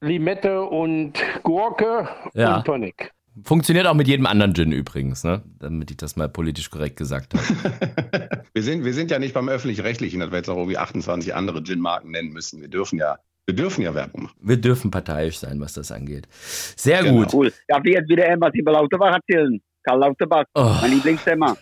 [0.00, 2.56] Limette und Gurke Ja.
[2.56, 3.12] und Tonic.
[3.44, 5.42] Funktioniert auch mit jedem anderen Gin übrigens, ne?
[5.58, 8.42] Damit ich das mal politisch korrekt gesagt habe.
[8.54, 11.62] Wir sind, wir sind ja nicht beim Öffentlich-Rechtlichen, dass wir jetzt auch irgendwie 28 andere
[11.62, 12.60] Gin-Marken nennen müssen.
[12.60, 13.16] Wir dürfen ja,
[13.46, 14.36] wir dürfen ja Werbung machen.
[14.42, 16.28] Wir dürfen parteiisch sein, was das angeht.
[16.76, 17.20] Sehr Genau.
[17.24, 17.32] gut.
[17.32, 17.52] Cool.
[17.68, 19.58] Darf ich jetzt wieder etwas über Lauterbach erzählen?
[19.84, 20.76] Karl Lauterbach, Oh.
[20.82, 21.56] mein Lieblingsthema.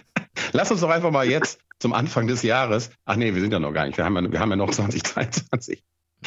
[0.52, 3.60] Lass uns doch einfach mal jetzt zum Anfang des Jahres, ach nee, wir sind ja
[3.60, 5.80] noch gar nicht, wir haben ja, wir haben ja noch 2023.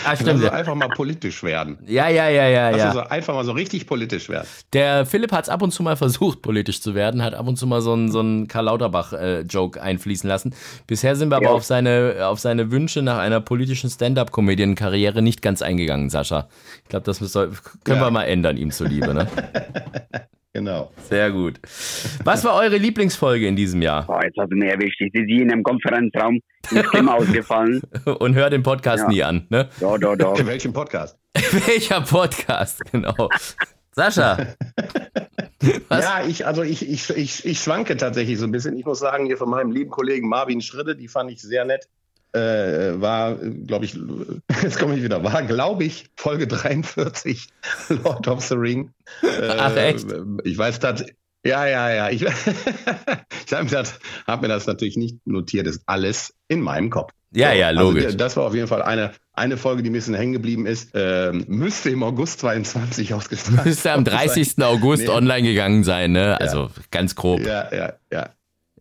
[0.04, 0.42] Ah, stimmt.
[0.44, 1.78] uns einfach mal politisch werden.
[1.88, 2.94] Ja, ja, ja, ja, Lass ja.
[2.94, 4.46] doch einfach mal so richtig politisch werden.
[4.74, 7.56] Der Philipp hat es ab und zu mal versucht, politisch zu werden, hat ab und
[7.58, 10.54] zu mal so einen, so einen Karl Lauterbach-Joke einfließen lassen.
[10.88, 11.52] Bisher sind wir aber Ja.
[11.52, 16.50] auf, seine, auf seine Wünsche nach einer politischen Stand-Up-Comedian-Karriere nicht ganz eingegangen, Sascha.
[16.84, 17.52] Ich glaube, das soll,
[17.84, 18.06] können Ja.
[18.08, 19.14] wir mal ändern, ihm zuliebe.
[19.14, 19.28] Ne?
[20.56, 20.90] Genau.
[21.10, 21.60] Sehr gut.
[22.24, 24.06] Was war eure Lieblingsfolge in diesem Jahr?
[24.06, 25.02] Boah, jetzt hast du mich erwischt.
[25.02, 26.40] Ich sehe sie in einem Konferenzraum.
[26.72, 27.82] Mir Stimme ausgefallen.
[28.20, 29.10] Und hör den Podcast Ja.
[29.10, 29.48] nie an.
[29.50, 29.68] Ne?
[29.82, 30.34] Da, da, da.
[30.36, 31.18] In welchem Podcast?
[31.68, 33.28] Welcher Podcast, genau.
[33.92, 34.38] Sascha,
[35.90, 36.04] Was?
[36.06, 38.78] Ja, ich, also ich, ich, ich, ich schwanke tatsächlich so ein bisschen.
[38.78, 41.90] Ich muss sagen, hier von meinem lieben Kollegen Marvin Schridde, die fand ich sehr nett.
[42.36, 43.98] Äh, war, glaube ich,
[44.62, 47.48] jetzt komme ich wieder, war, glaube ich, Folge 43,
[48.04, 48.92] Lord of the Ring.
[49.24, 50.06] Äh, Ach, echt?
[50.44, 51.06] Ich weiß das.
[51.46, 52.10] Ja, ja, ja.
[52.10, 52.24] Ich,
[53.46, 57.12] ich habe mir, das- hab mir das natürlich nicht notiert, ist alles in meinem Kopf.
[57.32, 58.06] Ja, ja, logisch.
[58.06, 60.92] Also, das war auf jeden Fall eine, eine Folge, die ein bisschen hängen geblieben ist.
[60.94, 64.28] Ähm, müsste im August 22 ausgestrahlt müsste am worden sein.
[64.28, 64.64] 30.
[64.64, 65.10] August Nee.
[65.10, 66.40] online gegangen sein, ne?
[66.40, 67.42] Also ganz grob.
[67.42, 68.30] Ja, ja, ja.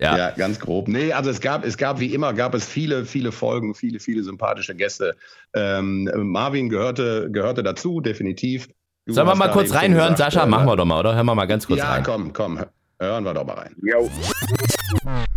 [0.01, 0.17] Ja.
[0.19, 0.31] Ja.
[0.31, 0.89] ganz grob.
[0.89, 4.23] Nee, also es gab, es gab wie immer, gab es viele, viele Folgen, viele, viele
[4.25, 5.15] sympathische Gäste.
[5.55, 8.69] Ähm, Marvin gehörte, gehörte dazu, definitiv.
[9.07, 10.47] Du Sollen wir mal kurz reinhören, gesagt, Sascha?
[10.47, 11.15] äh, Machen wir doch mal, oder?
[11.15, 12.03] Hören wir mal ganz kurz ja, rein.
[12.03, 12.59] komm, komm,
[12.99, 13.77] hören wir doch mal rein.
[13.83, 14.09] Jo.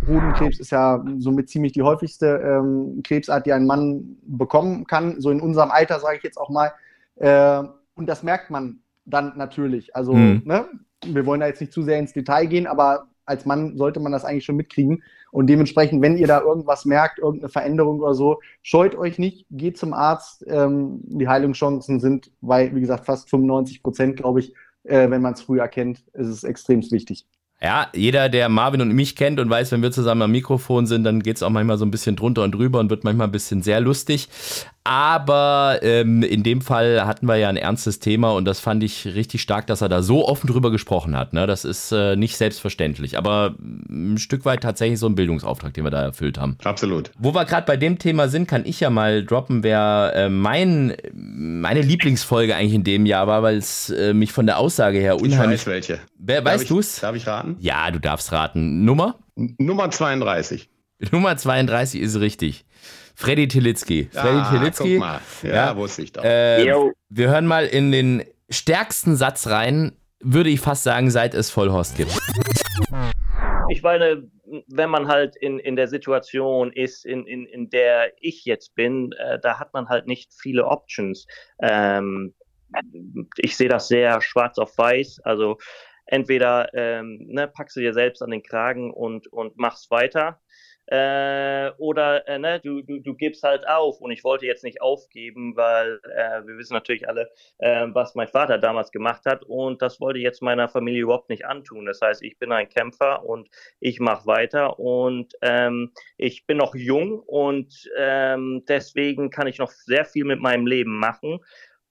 [0.06, 5.30] Hodenkrebs ist ja somit ziemlich die häufigste ähm, Krebsart, die ein Mann bekommen kann, so
[5.30, 6.72] in unserem Alter, sage ich jetzt auch mal.
[7.16, 7.62] Äh,
[7.94, 9.94] und das merkt man dann natürlich.
[9.94, 10.42] Also, Mhm.
[10.44, 10.64] ne,
[11.06, 14.12] wir wollen da jetzt nicht zu sehr ins Detail gehen, aber als Mann sollte man
[14.12, 15.02] das eigentlich schon mitkriegen.
[15.30, 19.76] Und dementsprechend, wenn ihr da irgendwas merkt, irgendeine Veränderung oder so, scheut euch nicht, geht
[19.76, 20.44] zum Arzt.
[20.48, 24.54] Ähm, die Heilungschancen sind bei, wie gesagt, fast 95 Prozent, glaube ich.
[24.84, 27.26] Äh, wenn man es früh erkennt, ist es extrem wichtig.
[27.60, 31.02] Ja, jeder, der Marvin und mich kennt und weiß, wenn wir zusammen am Mikrofon sind,
[31.02, 33.62] dann geht's auch manchmal so ein bisschen drunter und drüber und wird manchmal ein bisschen
[33.62, 34.28] sehr lustig.
[34.90, 39.04] Aber ähm, in dem Fall hatten wir ja ein ernstes Thema und das fand ich
[39.04, 41.34] richtig stark, dass er da so offen drüber gesprochen hat.
[41.34, 41.46] Ne?
[41.46, 45.90] Das ist äh, nicht selbstverständlich, aber ein Stück weit tatsächlich so ein Bildungsauftrag, den wir
[45.90, 46.56] da erfüllt haben.
[46.64, 47.10] Absolut.
[47.18, 50.96] Wo wir gerade bei dem Thema sind, kann ich ja mal droppen, wer äh, mein,
[51.12, 55.16] meine Lieblingsfolge eigentlich in dem Jahr war, weil es äh, mich von der Aussage her
[55.16, 55.60] Ich unheimlich.
[55.60, 55.98] weiß welche.
[56.18, 57.00] Wer, Darf weißt ich- du's?
[57.00, 57.56] Darf ich raten?
[57.60, 58.86] Ja, du darfst raten.
[58.86, 59.16] Nummer?
[59.36, 60.70] N- Nummer 32.
[61.12, 62.64] Nummer 32 ist richtig.
[63.18, 64.08] Freddy Tilitzki.
[64.12, 64.92] Freddy Ah, Tilitzki.
[64.92, 65.20] guck mal.
[65.42, 66.22] Ja, wusste ich doch.
[66.22, 66.72] Äh,
[67.08, 71.96] wir hören mal in den stärksten Satz rein, würde ich fast sagen, seit es Vollhorst
[71.96, 72.16] gibt.
[73.70, 74.30] Ich meine,
[74.68, 79.10] wenn man halt in, in der Situation ist, in, in, in der ich jetzt bin,
[79.18, 81.26] äh, da hat man halt nicht viele Options.
[81.60, 82.34] Ähm,
[83.36, 85.22] ich sehe das sehr schwarz auf weiß.
[85.24, 85.58] Also
[86.06, 90.40] entweder ähm, ne, packst du dir selbst an den Kragen und, und machst weiter.
[90.90, 94.00] Äh, oder äh, ne, du, du, du gibst halt auf.
[94.00, 98.28] Und ich wollte jetzt nicht aufgeben, weil äh, wir wissen natürlich alle, äh, was mein
[98.28, 99.44] Vater damals gemacht hat.
[99.44, 101.86] Und das wollte ich jetzt meiner Familie überhaupt nicht antun.
[101.86, 103.48] Das heißt, ich bin ein Kämpfer und
[103.80, 104.78] ich mache weiter.
[104.78, 110.40] Und ähm, ich bin noch jung und ähm, deswegen kann ich noch sehr viel mit
[110.40, 111.40] meinem Leben machen.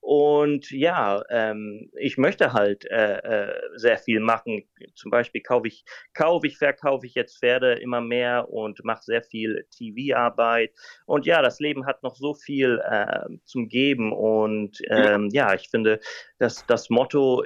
[0.09, 4.63] Und ja, ähm, ich möchte halt äh, äh, sehr viel machen.
[4.95, 9.21] Zum Beispiel kaufe ich, kaufe ich, verkaufe ich jetzt Pferde immer mehr und mache sehr
[9.21, 10.71] viel TV-Arbeit.
[11.07, 14.13] Und ja, das Leben hat noch so viel äh, zum Geben.
[14.13, 15.99] Und ähm, ja, ich finde,
[16.37, 17.43] dass das Motto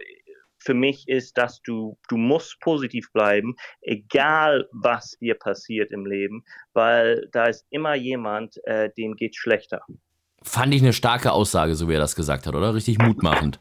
[0.60, 6.43] für mich ist, dass du, du musst positiv bleiben, egal was dir passiert im Leben,
[6.74, 9.82] weil da ist immer jemand, äh, dem geht schlechter.
[10.43, 12.73] Fand ich eine starke Aussage, so wie er das gesagt hat, oder?
[12.73, 13.60] Richtig mutmachend.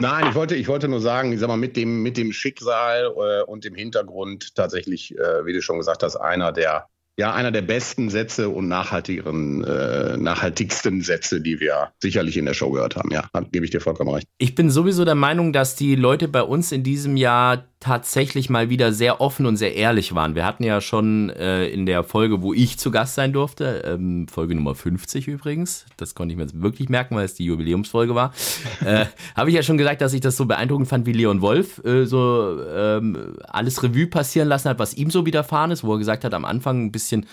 [0.00, 3.12] Nein, ich wollte, ich wollte nur sagen, ich sag mal, mit dem, mit dem Schicksal
[3.16, 6.86] äh, und dem Hintergrund tatsächlich, äh, wie du schon gesagt hast, einer der,
[7.16, 12.54] ja, einer der besten Sätze und nachhaltigeren, äh, nachhaltigsten Sätze, die wir sicherlich in der
[12.54, 13.10] Show gehört haben.
[13.12, 14.26] Ja, gebe ich dir vollkommen recht.
[14.38, 18.68] Ich bin sowieso der Meinung, dass die Leute bei uns in diesem Jahr tatsächlich mal
[18.68, 20.34] wieder sehr offen und sehr ehrlich waren.
[20.34, 24.28] Wir hatten ja schon äh, in der Folge, wo ich zu Gast sein durfte, ähm,
[24.28, 28.14] Folge Nummer 50 übrigens, das konnte ich mir jetzt wirklich merken, weil es die Jubiläumsfolge
[28.14, 28.34] war,
[28.84, 31.82] äh, habe ich ja schon gesagt, dass ich das so beeindruckend fand, wie Leon Wolf
[31.82, 35.98] äh, so ähm, alles Revue passieren lassen hat, was ihm so widerfahren ist, wo er
[35.98, 37.24] gesagt hat, am Anfang ein bisschen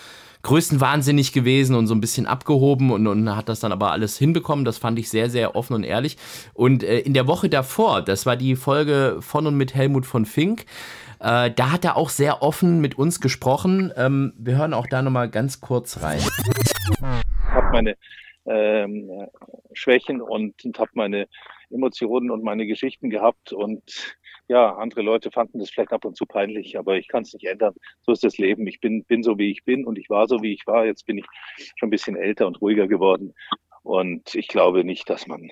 [0.47, 4.63] größenwahnsinnig gewesen und so ein bisschen abgehoben und, und hat das dann aber alles hinbekommen.
[4.63, 6.15] Das fand ich sehr, sehr offen und ehrlich.
[6.53, 10.25] Und äh, in der Woche davor, das war die Folge von und mit Helmut von
[10.25, 10.65] Fink,
[11.19, 13.91] äh, da hat er auch sehr offen mit uns gesprochen.
[13.97, 16.19] Ähm, wir hören auch da nochmal ganz kurz rein.
[16.19, 17.03] Ich
[17.51, 17.97] habe meine
[18.45, 19.27] ähm,
[19.73, 21.27] Schwächen und, und habe meine
[21.69, 26.25] Emotionen und meine Geschichten gehabt und ja, andere Leute fanden das vielleicht ab und zu
[26.25, 27.75] peinlich, aber ich kann es nicht ändern.
[28.01, 28.65] So ist das Leben.
[28.67, 30.85] Ich bin, bin so, wie ich bin und ich war so, wie ich war.
[30.85, 31.25] Jetzt bin ich
[31.75, 33.33] schon ein bisschen älter und ruhiger geworden.
[33.83, 35.49] Und ich glaube nicht, dass man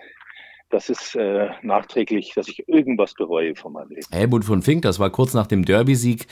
[0.70, 4.08] das ist äh, nachträglich, dass ich irgendwas bereue von meinem Leben.
[4.12, 6.28] Helmut von Fink, das war kurz nach dem Derby-Sieg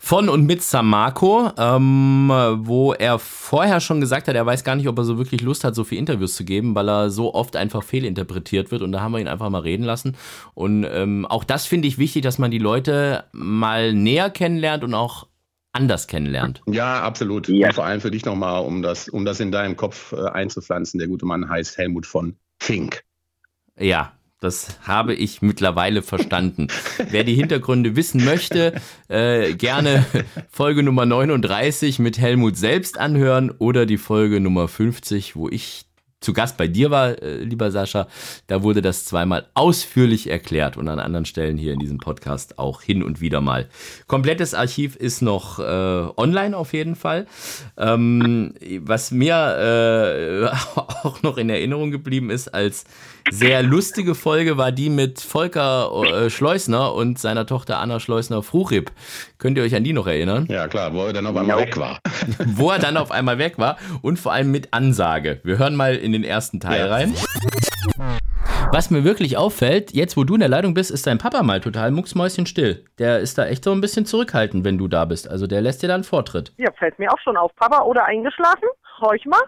[0.00, 4.88] von und mit Samako, ähm, wo er vorher schon gesagt hat, er weiß gar nicht,
[4.88, 7.56] ob er so wirklich Lust hat, so viele Interviews zu geben, weil er so oft
[7.56, 10.16] einfach fehlinterpretiert wird und da haben wir ihn einfach mal reden lassen.
[10.54, 14.94] Und ähm, auch das finde ich wichtig, dass man die Leute mal näher kennenlernt und
[14.94, 15.26] auch
[15.72, 16.62] anders kennenlernt.
[16.66, 17.48] Ja, absolut.
[17.48, 17.68] Ja.
[17.68, 20.98] Und vor allem für dich nochmal, um das, um das in deinem Kopf äh, einzupflanzen.
[20.98, 23.02] Der gute Mann heißt Helmut von Fink.
[23.78, 26.68] Ja, das habe ich mittlerweile verstanden.
[27.10, 30.06] Wer die Hintergründe wissen möchte, äh, gerne
[30.50, 35.88] Folge Nummer 39 mit Helmut selbst anhören oder die Folge Nummer 50, wo ich
[36.20, 38.08] zu Gast bei dir war, äh, lieber Sascha,
[38.48, 42.82] da wurde das zweimal ausführlich erklärt und an anderen Stellen hier in diesem Podcast auch
[42.82, 43.68] hin und wieder mal.
[44.08, 45.62] Komplettes Archiv ist noch äh,
[46.16, 47.26] online auf jeden Fall.
[47.76, 52.84] Ähm, was mir äh, auch noch in Erinnerung geblieben ist als
[53.30, 58.90] sehr lustige Folge war die mit Volker äh, Schleusner und seiner Tochter Anna Schleusner-Fruchip.
[59.38, 60.46] Könnt ihr euch an die noch erinnern?
[60.48, 61.98] Ja, klar, wo er dann auf einmal weg war.
[62.46, 65.40] wo er dann auf einmal weg war und vor allem mit Ansage.
[65.44, 66.86] Wir hören mal in den ersten Teil ja.
[66.86, 67.14] rein.
[68.70, 71.60] Was mir wirklich auffällt, jetzt wo du in der Leitung bist, ist dein Papa mal
[71.60, 72.84] total mucksmäuschenstill.
[72.98, 75.28] Der ist da echt so ein bisschen zurückhaltend, wenn du da bist.
[75.28, 76.52] Also der lässt dir dann Vortritt.
[76.58, 77.54] Ja, fällt mir auch schon auf.
[77.56, 78.68] Papa oder eingeschlafen?
[79.00, 79.40] Horch mal.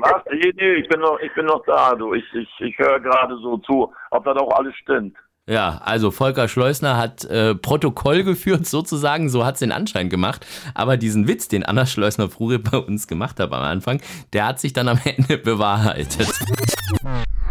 [0.00, 0.22] Was?
[0.32, 2.14] Nee, nee, ich bin noch, ich bin noch da, du.
[2.14, 5.16] Ich, ich, ich höre gerade so zu, ob das auch alles stimmt.
[5.50, 10.46] Ja, also Volker Schleusner hat äh, Protokoll geführt sozusagen, so hat es den Anschein gemacht.
[10.74, 14.00] Aber diesen Witz, den Anna Schleusner-Frure bei uns gemacht hat am Anfang,
[14.32, 16.28] der hat sich dann am Ende bewahrheitet.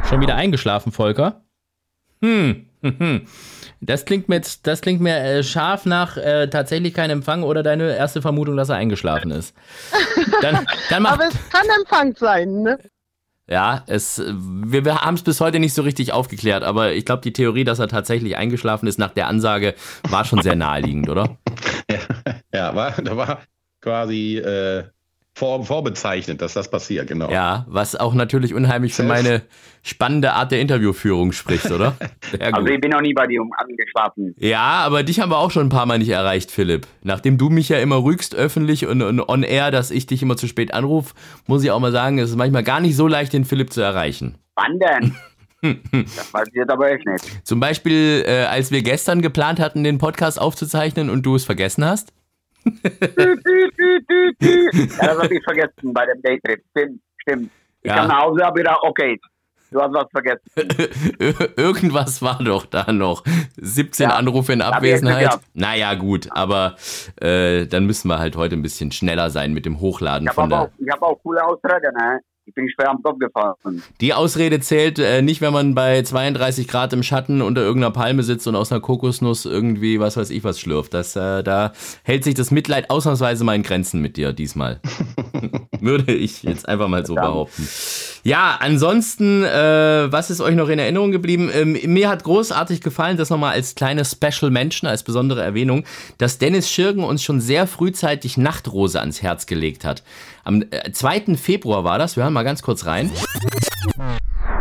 [0.08, 1.42] Schon wieder eingeschlafen, Volker?
[2.22, 3.28] Hm, hm, hm.
[3.82, 7.96] Das klingt mir, das klingt mir äh, scharf nach äh, tatsächlich kein Empfang oder deine
[7.96, 9.56] erste Vermutung, dass er eingeschlafen ist.
[10.42, 12.78] Dann, dann Aber es kann Empfang sein, ne?
[13.50, 17.24] Ja, es, wir, wir haben es bis heute nicht so richtig aufgeklärt, aber ich glaube,
[17.24, 19.74] die Theorie, dass er tatsächlich eingeschlafen ist nach der Ansage,
[20.08, 21.38] war schon sehr naheliegend, oder?
[21.90, 21.98] Ja,
[22.54, 23.42] ja war, da war
[23.82, 24.84] quasi äh,
[25.40, 27.32] vor, vorbezeichnet, dass das passiert, genau.
[27.32, 29.44] Ja, was auch natürlich unheimlich für meine
[29.84, 31.96] spannende Art der Interviewführung spricht, oder?
[32.40, 34.36] also ich bin noch nie bei dir angeschlafen.
[34.38, 36.88] Ja, aber dich haben wir auch schon ein paar Mal nicht erreicht, Philipp.
[37.04, 40.36] Nachdem du mich ja immer rügst, öffentlich und, und on air, dass ich dich immer
[40.36, 41.16] zu spät anrufe,
[41.48, 43.80] muss ich auch mal sagen, es ist manchmal gar nicht so leicht, den Philipp zu
[43.80, 44.38] erreichen.
[44.56, 45.16] Wann denn?
[45.94, 47.48] das passiert aber echt nicht.
[47.48, 51.86] Zum Beispiel, äh, als wir gestern geplant hatten, den Podcast aufzuzeichnen und du es vergessen
[51.86, 52.12] hast?
[52.66, 52.74] Ja,
[54.98, 56.64] das habe ich vergessen bei dem Daytrip.
[56.72, 57.52] Stimmt, stimmt.
[57.82, 57.98] Ich ja.
[57.98, 59.20] kam nach Hause, habe gedacht, okay,
[59.72, 60.42] du hast was vergessen.
[61.58, 63.24] Irgendwas war doch da noch.
[63.58, 65.40] 17 ja, Anrufe in Abwesenheit.
[65.54, 66.76] Naja, gut, aber
[67.22, 70.50] äh, dann müssen wir halt heute ein bisschen schneller sein mit dem Hochladen ich von
[70.50, 70.62] der.
[70.62, 72.20] Auch, ich habe auch coole Ausreden, ne?
[72.50, 73.84] Ich bin schwer am Kopf gefahren.
[74.02, 78.24] Die Ausrede zählt äh, nicht, wenn man bei 32 Grad im Schatten unter irgendeiner Palme
[78.24, 80.96] sitzt und aus einer Kokosnuss irgendwie was weiß ich was schlürft.
[80.96, 84.80] Das, äh, da hält sich das Mitleid ausnahmsweise mal in Grenzen mit dir diesmal.
[85.80, 87.68] Würde ich jetzt einfach mal so behaupten.
[88.24, 91.52] Ja, ansonsten, äh, was ist euch noch in Erinnerung geblieben?
[91.54, 95.84] Ähm, mir hat großartig gefallen, das nochmal als kleine Special Mention, als besondere Erwähnung,
[96.18, 100.04] dass Dennis Schirgen uns schon sehr frühzeitig Nachtrose ans Herz gelegt hat.
[100.50, 101.16] Am 2.
[101.16, 102.18] Äh, Februar war das.
[102.18, 103.12] Wir hören mal ganz kurz rein.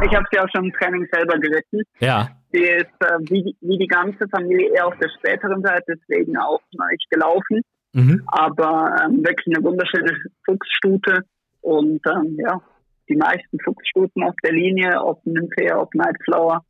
[0.05, 1.81] Ich habe sie auch schon im Training selber geritten.
[1.99, 2.29] Ja.
[2.53, 6.61] Sie ist äh, wie, wie, die ganze Familie eher auf der späteren Seite, deswegen auch
[6.91, 7.63] nicht gelaufen.
[7.95, 8.23] Mhm.
[8.27, 11.23] Aber ähm, wirklich eine wunderschöne Fuchsstute.
[11.63, 12.61] Und ähm, ja,
[13.09, 16.63] die meisten Fuchsstuten auf der Linie, ob Nymphaea, ob Nightflower,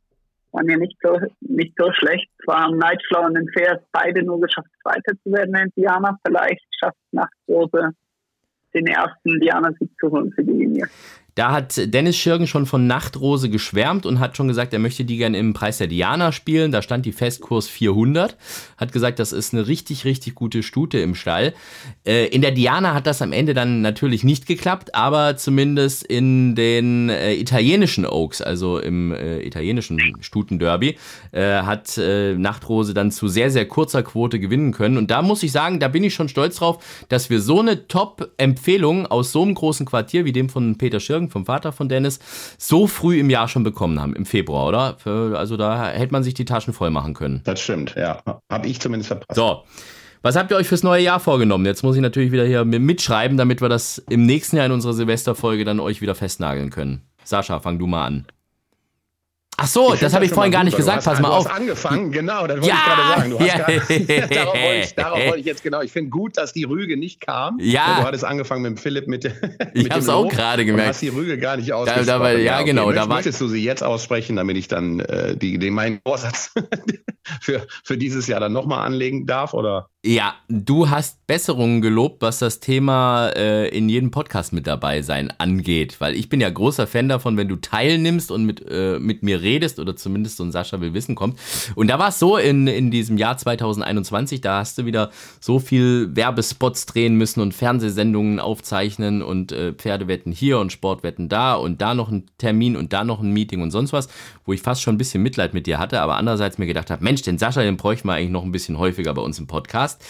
[0.53, 2.29] waren ja nicht so, nicht so schlecht.
[2.45, 6.17] Zwar haben Nightflower und Nymphaea beide nur geschafft, Zweiter zu werden in Diana.
[6.25, 7.91] Vielleicht schafft Nachtrose
[8.73, 10.87] den ersten Diana-Sieg zu holen für die Linie.
[11.35, 15.17] Da hat Dennis Schirgen schon von Nachtrose geschwärmt und hat schon gesagt, er möchte die
[15.17, 16.71] gerne im Preis der Diana spielen.
[16.71, 18.37] Da stand die Festkurs 400.
[18.77, 21.53] Hat gesagt, das ist eine richtig, richtig gute Stute im Stall.
[22.05, 26.55] Äh, in der Diana hat das am Ende dann natürlich nicht geklappt, aber zumindest in
[26.55, 30.97] den äh, italienischen Oaks, also im äh, italienischen Stutenderby,
[31.31, 34.97] äh, hat äh, Nachtrose dann zu sehr, sehr kurzer Quote gewinnen können.
[34.97, 37.87] Und da muss ich sagen, da bin ich schon stolz drauf, dass wir so eine
[37.87, 42.19] Top-Empfehlung aus so einem großen Quartier wie dem von Peter Schirgen, vom Vater von Dennis,
[42.57, 44.97] so früh im Jahr schon bekommen haben, im Februar, oder?
[45.35, 47.41] Also da hätte man sich die Taschen voll machen können.
[47.43, 48.21] Das stimmt, ja.
[48.49, 49.35] Habe ich zumindest verpasst.
[49.35, 49.63] So.
[50.21, 51.65] Was habt ihr euch fürs neue Jahr vorgenommen?
[51.65, 54.93] Jetzt muss ich natürlich wieder hier mitschreiben, damit wir das im nächsten Jahr in unserer
[54.93, 57.03] Silvesterfolge dann euch wieder festnageln können.
[57.23, 58.25] Sascha, fang du mal an.
[59.61, 61.03] Ach so, das habe ich vorhin gar nicht gesagt.
[61.03, 61.49] Pass mal du auf.
[61.49, 63.29] Hast angefangen, genau, das wollte Ja, ich gerade sagen.
[63.31, 63.57] Du hast ja.
[63.57, 65.81] gerade, darauf, wollte ich, darauf wollte ich jetzt genau.
[65.81, 67.57] Ich finde gut, dass die Rüge nicht kam.
[67.59, 67.99] Ja.
[67.99, 69.33] Du hattest angefangen mit dem Philipp mit, der-
[69.73, 70.89] Ich hab's dem auch gerade gemerkt.
[70.89, 72.07] hast die Rüge gar nicht Da- ausgesprochen.
[72.07, 72.65] da war- ja, okay.
[72.65, 75.73] genau, da Möchtest, war- möchtest du sie jetzt aussprechen, damit ich dann äh, die, den
[75.73, 76.51] meinen Vorsatz
[77.41, 79.53] für, für dieses Jahr dann nochmal anlegen darf?
[79.53, 79.89] Oder?
[80.05, 85.33] Ja, du hast Besserungen gelobt, was das Thema äh, in jedem Podcast mit dabei sein
[85.39, 85.97] angeht.
[85.99, 89.41] Weil ich bin ja großer Fan davon, wenn du teilnimmst und mit, äh, mit mir
[89.41, 89.48] redest
[89.79, 91.39] oder zumindest so ein Sascha will wissen kommt.
[91.75, 95.09] Und da war es so in, in diesem Jahr 2021, da hast du wieder
[95.39, 101.55] so viel Werbespots drehen müssen und Fernsehsendungen aufzeichnen und äh, Pferdewetten hier und Sportwetten da
[101.55, 104.09] und da noch ein Termin und da noch ein Meeting und sonst was,
[104.45, 107.03] wo ich fast schon ein bisschen Mitleid mit dir hatte, aber andererseits mir gedacht habe,
[107.03, 110.01] Mensch, den Sascha, den bräuchten wir eigentlich noch ein bisschen häufiger bei uns im Podcast.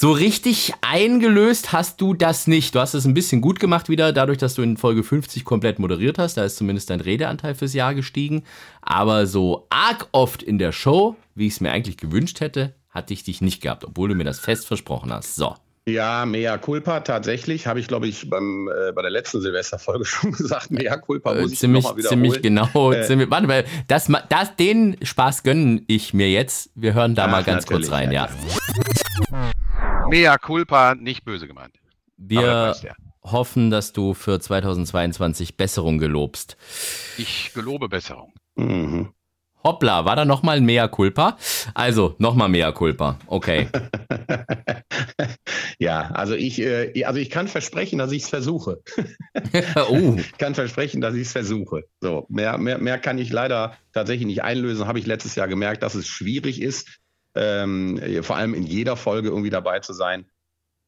[0.00, 2.72] So richtig eingelöst hast du das nicht.
[2.72, 5.80] Du hast es ein bisschen gut gemacht wieder, dadurch, dass du in Folge 50 komplett
[5.80, 6.36] moderiert hast.
[6.36, 8.44] Da ist zumindest dein Redeanteil fürs Jahr gestiegen.
[8.80, 13.12] Aber so arg oft in der Show, wie ich es mir eigentlich gewünscht hätte, hatte
[13.12, 15.34] ich dich nicht gehabt, obwohl du mir das fest versprochen hast.
[15.34, 15.56] So.
[15.88, 17.66] Ja, mea culpa tatsächlich.
[17.66, 20.70] Habe ich, glaube ich, beim, äh, bei der letzten Silvesterfolge schon gesagt.
[20.70, 22.22] Mea culpa Äh, muss ich ziemlich, noch mal wiederholen.
[22.22, 22.92] ziemlich genau.
[22.92, 26.70] Äh, ziemlich, warte mal, das, das, den Spaß gönne ich mir jetzt.
[26.76, 28.28] Wir hören da Ach, mal ganz kurz rein, ja,
[29.32, 29.50] ja.
[30.08, 31.74] Mea culpa, nicht böse gemeint.
[32.16, 32.96] Wir weiß der.
[33.22, 36.56] hoffen, dass du für 2022 Besserung gelobst.
[37.18, 38.32] Ich gelobe Besserung.
[38.56, 39.12] Mhm.
[39.64, 41.36] Hoppla, war da nochmal ein Mea Culpa?
[41.74, 43.18] Also, nochmal Mea Culpa.
[43.26, 43.68] Okay.
[45.80, 48.82] Ja, also ich, äh, also ich kann versprechen, dass ich es versuche.
[49.88, 50.14] oh.
[50.18, 51.84] Ich kann versprechen, dass ich es versuche.
[52.00, 54.88] So, mehr, mehr, mehr kann ich leider tatsächlich nicht einlösen.
[54.88, 56.98] Habe ich letztes Jahr gemerkt, dass es schwierig ist,
[57.38, 60.26] ähm, vor allem in jeder Folge irgendwie dabei zu sein.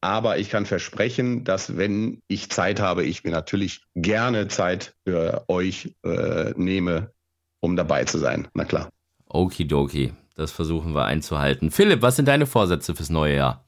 [0.01, 5.45] Aber ich kann versprechen, dass wenn ich Zeit habe, ich mir natürlich gerne Zeit für
[5.47, 7.11] euch äh, nehme,
[7.59, 8.47] um dabei zu sein.
[8.53, 8.89] Na klar.
[9.27, 10.13] Okidoki.
[10.35, 11.69] Das versuchen wir einzuhalten.
[11.69, 13.63] Philipp, was sind deine Vorsätze fürs neue Jahr?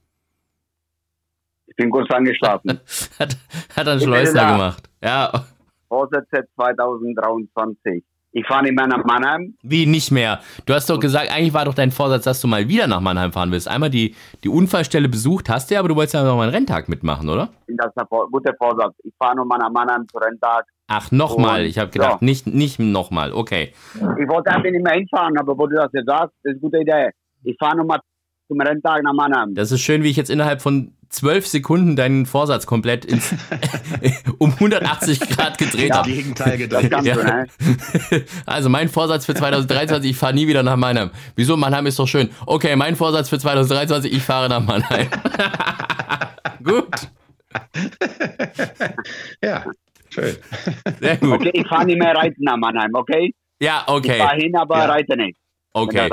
[1.68, 2.80] Ich bin kurz angeschlafen.
[3.20, 3.38] hat,
[3.76, 4.52] hat ein Ich bin Schleusner da.
[4.54, 4.90] gemacht.
[5.04, 5.46] Ja.
[5.88, 8.04] Vorsätze 2023.
[8.36, 9.56] Ich fahre nicht mehr nach Mannheim.
[9.62, 10.40] Wie nicht mehr?
[10.66, 13.32] Du hast doch gesagt, eigentlich war doch dein Vorsatz, dass du mal wieder nach Mannheim
[13.32, 13.68] fahren willst.
[13.68, 16.52] Einmal die, die Unfallstelle besucht hast du ja, aber du wolltest ja noch mal einen
[16.52, 17.50] Renntag mitmachen, oder?
[17.68, 18.96] Das ist ein guter Vorsatz.
[19.04, 20.66] Ich fahre nochmal nach Mannheim zu Renntag.
[20.88, 21.66] Ach, nochmal.
[21.66, 22.26] Ich habe gedacht, ja.
[22.26, 23.34] nicht, nicht nochmal.
[23.34, 23.72] Okay.
[23.94, 26.60] Ich wollte einfach nicht mehr hinfahren, aber wo du das jetzt sagst, das ist eine
[26.60, 27.12] gute Idee.
[27.44, 28.00] Ich fahre nochmal
[28.48, 29.54] zum Renntag nach Mannheim.
[29.54, 33.34] Das ist schön, wie ich jetzt innerhalb von zwölf Sekunden deinen Vorsatz komplett ins,
[34.40, 36.10] um 180 Grad gedreht Ja, habe.
[36.12, 36.92] Gegenteil gedreht.
[36.92, 37.46] Du, ne?
[38.46, 41.12] Also mein Vorsatz für 2023, ich fahre nie wieder nach Mannheim.
[41.36, 41.56] Wieso?
[41.56, 42.30] Mannheim ist doch schön.
[42.46, 45.08] Okay, mein Vorsatz für 2023, ich fahre nach Mannheim.
[46.64, 47.10] Gut.
[49.44, 49.64] Ja,
[50.10, 50.36] schön.
[51.00, 51.34] Sehr gut.
[51.34, 53.34] Okay, ich fahre nicht mehr reiten nach Mannheim, okay?
[53.62, 54.14] Ja, okay.
[54.18, 54.86] Ich fahre hin, aber Ja.
[54.86, 55.38] reite nicht.
[55.74, 56.10] Okay.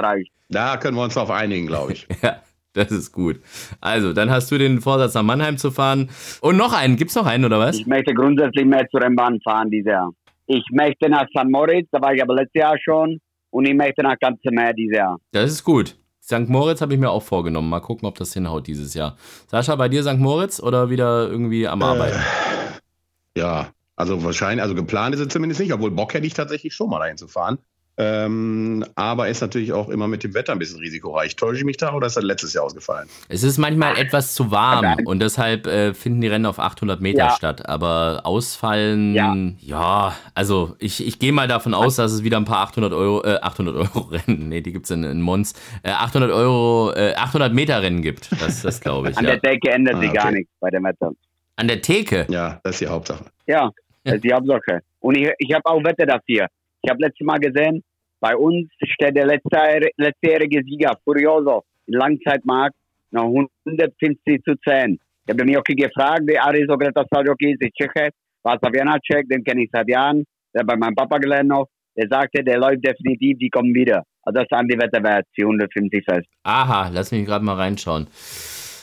[0.48, 2.06] Da können wir uns drauf einigen, glaube ich.
[2.22, 3.40] Ja, das ist gut.
[3.80, 6.10] Also, dann hast du den Vorsatz, nach Mannheim zu fahren.
[6.40, 6.96] Und noch einen.
[6.96, 7.78] Gibt's noch einen, oder was?
[7.78, 10.10] Ich möchte grundsätzlich mehr zur Rennbahn fahren dieses Jahr.
[10.46, 11.48] Ich möchte nach St.
[11.48, 13.20] Moritz, da war ich aber letztes Jahr schon.
[13.50, 15.18] Und ich möchte nach Ganzemeer dieses Jahr.
[15.32, 15.96] Das ist gut.
[16.22, 16.48] St.
[16.48, 17.68] Moritz habe ich mir auch vorgenommen.
[17.68, 19.16] Mal gucken, ob das hinhaut dieses Jahr.
[19.48, 20.18] Sascha, bei dir St.
[20.18, 22.20] Moritz oder wieder irgendwie am Arbeiten?
[23.36, 26.88] Ja, also wahrscheinlich, also geplant ist es zumindest nicht, obwohl Bock hätte ich tatsächlich schon
[26.88, 27.58] mal dahin zu fahren.
[27.96, 31.36] Ähm, aber ist natürlich auch immer mit dem Wetter ein bisschen risikoreich.
[31.36, 33.08] Täusche ich mich da oder ist das letztes Jahr ausgefallen?
[33.28, 37.18] Es ist manchmal etwas zu warm und deshalb äh, finden die Rennen auf 800 Meter
[37.18, 37.30] Ja.
[37.36, 37.68] statt.
[37.68, 42.58] Aber ausfallen, ja, also ich, ich gehe mal davon aus, dass es wieder ein paar
[42.68, 46.92] 800 Euro, äh, 800 Euro Rennen, nee, die gibt's in, in Mons, äh, 800 Euro,
[46.94, 48.30] äh, 800 Meter Rennen gibt.
[48.40, 49.36] Das, das glaube ich, An ja.
[49.36, 50.34] der Decke ändert Ah, sich gar okay.
[50.36, 51.10] nichts bei dem Wetter.
[51.56, 52.26] An der Theke?
[52.30, 53.24] Ja, das ist die Hauptsache.
[53.46, 53.70] Ja,
[54.04, 54.80] das ist die Hauptsache.
[55.00, 56.46] Und ich, ich habe auch Wette dafür.
[56.82, 57.82] Ich habe letztes Mal gesehen,
[58.20, 62.76] bei uns steht der letzte, letztjährige Sieger, Furioso, im Langzeitmarkt,
[63.10, 63.26] noch
[63.66, 64.98] 150 zu 10.
[65.24, 68.10] Ich habe den Jockey gefragt, der Ari so gesagt, das war Jockey ist Tscheche.
[68.42, 70.24] Wasser Janacek, den kenne ich seit Jahren,
[70.54, 74.02] der hat bei meinem Papa gelernt noch, der sagte, der läuft definitiv, die kommen wieder.
[74.22, 76.26] Also das sind die Wetterwert, die 150 fest.
[76.44, 78.06] Aha, lass mich gerade mal reinschauen.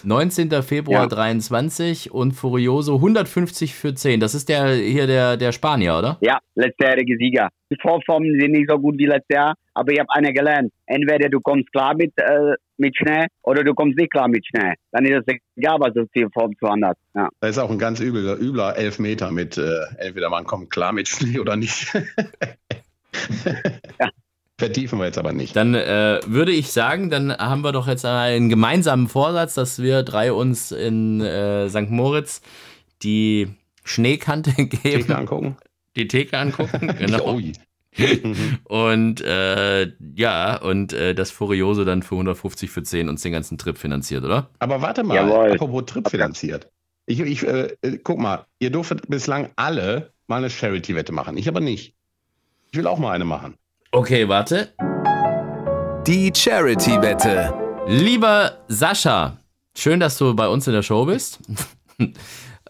[0.08, 0.49] 19.
[0.64, 1.08] Februar Ja.
[1.08, 4.22] 23 und Furioso 150 für 10.
[4.22, 6.18] Das ist der hier der, der Spanier, oder?
[6.22, 7.49] Ja, letztjährige Sieger.
[7.70, 10.72] Die Vorformen sind nicht so gut wie letztes Jahr, aber ich habe eine gelernt.
[10.86, 14.76] Entweder du kommst klar mit, äh, mit Schnee oder du kommst nicht klar mit Schnee.
[14.93, 16.95] Dann ist es egal, was das Ziel Form zu anders.
[17.14, 17.28] Ja.
[17.41, 21.10] Da ist auch ein ganz übler, übler Elfmeter mit, äh, entweder man kommt klar mit
[21.10, 21.91] Schnee oder nicht.
[24.60, 25.55] Vertiefen wir jetzt aber nicht.
[25.55, 30.01] Dann äh, würde ich sagen, dann haben wir doch jetzt einen gemeinsamen Vorsatz, dass wir
[30.01, 31.91] drei uns in äh, St.
[31.91, 32.41] Moritz
[33.03, 33.49] die
[33.84, 34.82] Schneekante geben.
[34.82, 35.58] Theke angucken.
[35.95, 37.39] Die Theke angucken, genau.
[38.66, 43.58] Und äh, ja, und äh, das Furioso dann für 150 für 10 uns den ganzen
[43.58, 44.51] Trip finanziert, oder?
[44.60, 45.53] Aber warte mal, Jawohl.
[45.53, 46.70] apropos Trip finanziert.
[47.08, 51.38] Ich, ich äh, äh, guck mal, ihr durftet bislang alle mal eine Charity-Wette machen.
[51.38, 51.95] Ich aber nicht.
[52.72, 53.55] Ich will auch mal eine machen.
[53.92, 54.74] Okay, warte.
[56.06, 57.54] Die Charity-Wette.
[57.88, 59.38] Lieber Sascha,
[59.78, 61.40] schön, dass du bei uns in der Show bist.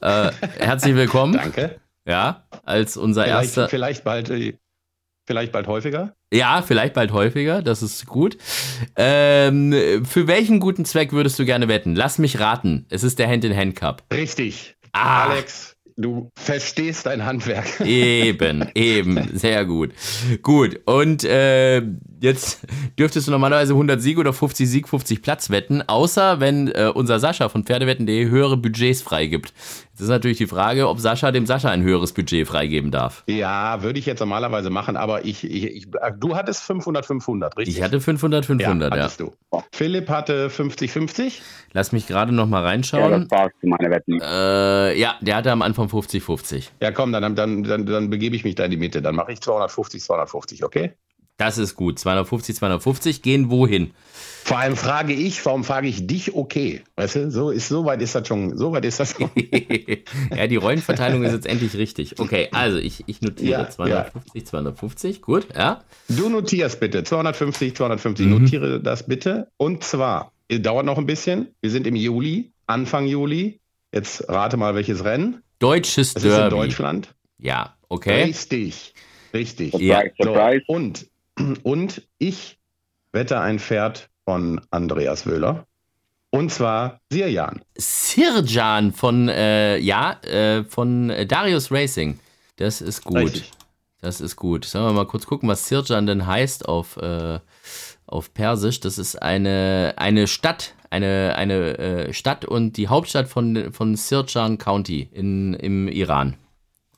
[0.01, 1.33] äh, herzlich willkommen.
[1.33, 1.79] Danke.
[2.05, 3.69] Ja, als unser Vielleicht, erster.
[3.69, 4.53] vielleicht bald, äh,
[5.25, 6.13] vielleicht bald häufiger.
[6.31, 8.37] Ja, vielleicht bald häufiger, das ist gut.
[8.95, 11.95] Ähm, für welchen guten Zweck würdest du gerne wetten?
[11.95, 12.85] Lass mich raten.
[12.89, 14.03] Es ist der Hand-in-Hand-Cup.
[14.13, 14.77] Richtig.
[14.93, 15.29] Ah.
[15.29, 17.81] Alex, du verstehst dein Handwerk.
[17.81, 19.91] Eben, eben, sehr gut.
[20.43, 21.81] Gut, und äh,
[22.21, 22.65] jetzt
[22.99, 27.19] dürftest du normalerweise 100 Sieg oder 50 Sieg, 50 Platz wetten, außer wenn äh, unser
[27.19, 29.53] Sascha von Pferdewetten.de höhere Budgets freigibt.
[29.91, 33.23] Jetzt ist natürlich die Frage, ob Sascha dem Sascha ein höheres Budget freigeben darf.
[33.27, 35.87] Ja, würde ich jetzt normalerweise machen, aber ich, ich, ich
[36.19, 37.77] du hattest 500, 500, richtig?
[37.77, 39.01] Ich hatte 500, 500, ja.
[39.01, 39.33] hattest du.
[39.71, 41.41] Philipp hatte 50, 50.
[41.73, 43.11] Lass mich gerade noch mal reinschauen.
[43.11, 44.21] Ja, das passt zu meiner Wetten.
[44.21, 46.71] Äh, ja, der hatte am Anfang 50, 50.
[46.81, 49.01] Ja, komm, dann, dann, dann, dann begebe ich mich da in die Mitte.
[49.01, 50.93] Dann mache ich 250, 250, okay?
[51.37, 51.99] Das ist gut.
[51.99, 53.91] 250, 250 gehen wohin?
[54.43, 56.81] Vor allem frage ich, warum frage ich dich okay?
[56.95, 59.29] Weißt du, so ist so weit ist das schon, so weit ist das schon.
[60.35, 62.19] ja, die Rollenverteilung ist jetzt endlich richtig.
[62.19, 65.83] Okay, also ich, ich notiere Ja, 250, 250, gut, ja.
[66.09, 68.31] Du notierst bitte 250, 250, Mhm.
[68.31, 69.51] notiere das bitte.
[69.57, 71.49] Und zwar, es dauert noch ein bisschen.
[71.61, 73.59] Wir sind im Juli, Anfang Juli.
[73.93, 75.43] Jetzt rate mal, welches Rennen.
[75.59, 76.55] Deutsches Es ist in Derby.
[76.55, 77.13] Deutschland.
[77.37, 78.23] Ja, okay.
[78.23, 78.93] Richtig,
[79.33, 79.73] richtig.
[79.75, 80.01] Ja.
[80.19, 80.35] So,
[80.67, 81.07] und,
[81.63, 82.57] und ich
[83.11, 85.65] wette ein Pferd von Andreas Wöhler.
[86.29, 87.61] Und zwar Sirjan.
[87.77, 92.19] Sirjan von, äh, ja, äh, von Darius Racing.
[92.57, 93.17] Das ist gut.
[93.17, 93.51] Richtig.
[94.01, 94.65] Das ist gut.
[94.65, 97.39] Sollen wir mal kurz gucken, was Sirjan denn heißt auf, äh,
[98.05, 98.79] auf Persisch.
[98.79, 104.57] Das ist eine, eine Stadt, eine, eine äh, Stadt und die Hauptstadt von, von Sirjan
[104.57, 106.35] County in, im Iran.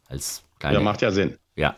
[0.08, 1.38] Als kleine, Ja, macht ja Sinn.
[1.56, 1.76] Ja.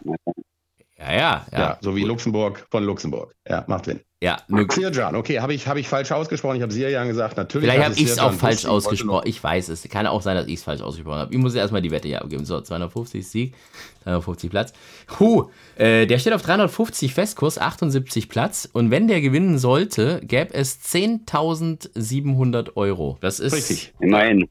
[1.02, 1.60] Ja, ja, ja.
[1.60, 3.34] Ja, so wie Luxemburg von Luxemburg.
[3.50, 4.02] Ja, macht Sinn.
[4.24, 4.38] Ja,
[4.70, 6.58] Sirjan, okay, habe ich, hab ich falsch ausgesprochen.
[6.58, 7.38] Ich habe Sirjan gesagt.
[7.38, 9.24] Natürlich Vielleicht habe ich es auch falsch ausgesprochen.
[9.28, 9.82] Ich weiß es.
[9.90, 11.34] Kann auch sein, dass ich es falsch ausgesprochen habe.
[11.34, 12.46] Ich muss erstmal die Wette hier abgeben.
[12.46, 13.56] So, 250 Sieg,
[14.04, 14.74] 250 Platz.
[15.20, 18.70] Huh, äh, der steht auf 350 Festkurs, 78 Platz.
[18.72, 23.18] Und wenn der gewinnen sollte, gäbe es 10.700 Euro.
[23.22, 23.54] Das ist.
[23.54, 23.94] Richtig.
[24.00, 24.48] Immerhin.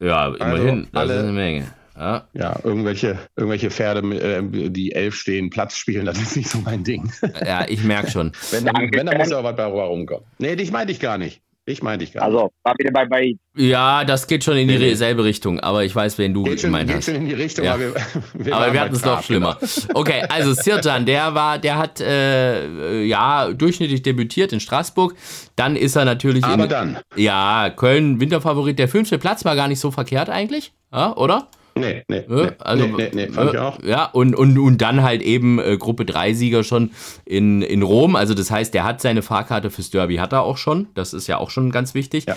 [0.00, 0.88] Ja, immerhin.
[0.92, 1.66] das alle- ist eine Menge.
[1.96, 2.26] Ja.
[2.34, 6.82] Ja, irgendwelche, irgendwelche Pferde, äh, die elf stehen, Platz spielen, das ist nicht so mein
[6.84, 7.10] Ding.
[7.46, 8.32] Ja, ich merke schon.
[8.50, 10.24] Wenn, dann- wenn da muss aber was bei rumkommen.
[10.38, 11.40] Nee, dich meinte ich gar nicht.
[11.66, 12.36] Ich meinte ich gar nicht.
[12.36, 16.18] Also, war wieder bei, bei Ja, das geht schon in dieselbe Richtung, aber ich weiß,
[16.18, 17.04] wen du Geht schon, gemeint geht hast.
[17.06, 17.74] schon in die Richtung, Ja.
[17.74, 17.94] aber wir,
[18.34, 19.56] wir aber wir hatten es noch Trab, schlimmer.
[19.58, 19.98] genau.
[20.00, 25.14] Okay, also Sirjan, der war, der hat äh, ja durchschnittlich debütiert in Straßburg.
[25.56, 26.98] Dann ist er natürlich Aber in, dann.
[27.16, 28.78] Ja, Köln Winterfavorit.
[28.78, 31.48] Der fünfte Platz war gar nicht so verkehrt eigentlich, ja, oder?
[31.76, 33.82] Nee, nee, Äh, nee, also, nee, nee, nee, fand ich äh, auch.
[33.82, 36.92] Ja, und, und, und dann halt eben äh, Gruppe 3 Sieger schon
[37.24, 38.16] in, in Rom.
[38.16, 40.88] Also das heißt, der hat seine Fahrkarte fürs Derby, hat er auch schon.
[40.94, 42.26] Das ist ja auch schon ganz wichtig.
[42.26, 42.36] Ja,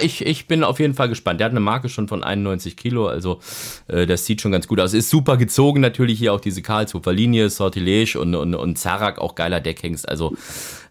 [0.00, 1.40] ich, ich bin auf jeden Fall gespannt.
[1.40, 3.40] Der hat eine Marke schon von 91 Kilo, also
[3.88, 4.94] äh, das sieht schon ganz gut aus.
[4.94, 9.34] Ist super gezogen natürlich hier auch diese Karlshofer Linie, Sortilege und, und, und Zarak, auch
[9.34, 10.08] geiler Deckhengst.
[10.08, 10.36] Also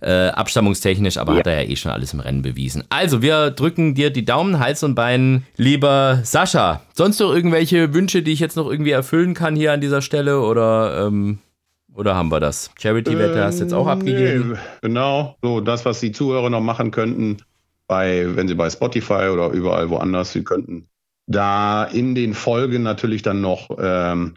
[0.01, 2.83] äh, abstammungstechnisch, aber hat er ja eh schon alles im Rennen bewiesen.
[2.89, 6.81] Also wir drücken dir die Daumen, Hals und Bein, lieber Sascha.
[6.93, 10.41] Sonst noch irgendwelche Wünsche, die ich jetzt noch irgendwie erfüllen kann hier an dieser Stelle
[10.41, 11.39] oder, ähm,
[11.93, 12.71] oder haben wir das?
[12.79, 14.53] Charity-Wette hast du jetzt auch abgegeben?
[14.53, 17.37] Nee, genau, so das, was die Zuhörer noch machen könnten,
[17.91, 20.87] bei, wenn sie bei Spotify oder überall woanders, sie könnten
[21.27, 24.35] da in den Folgen natürlich dann noch ähm,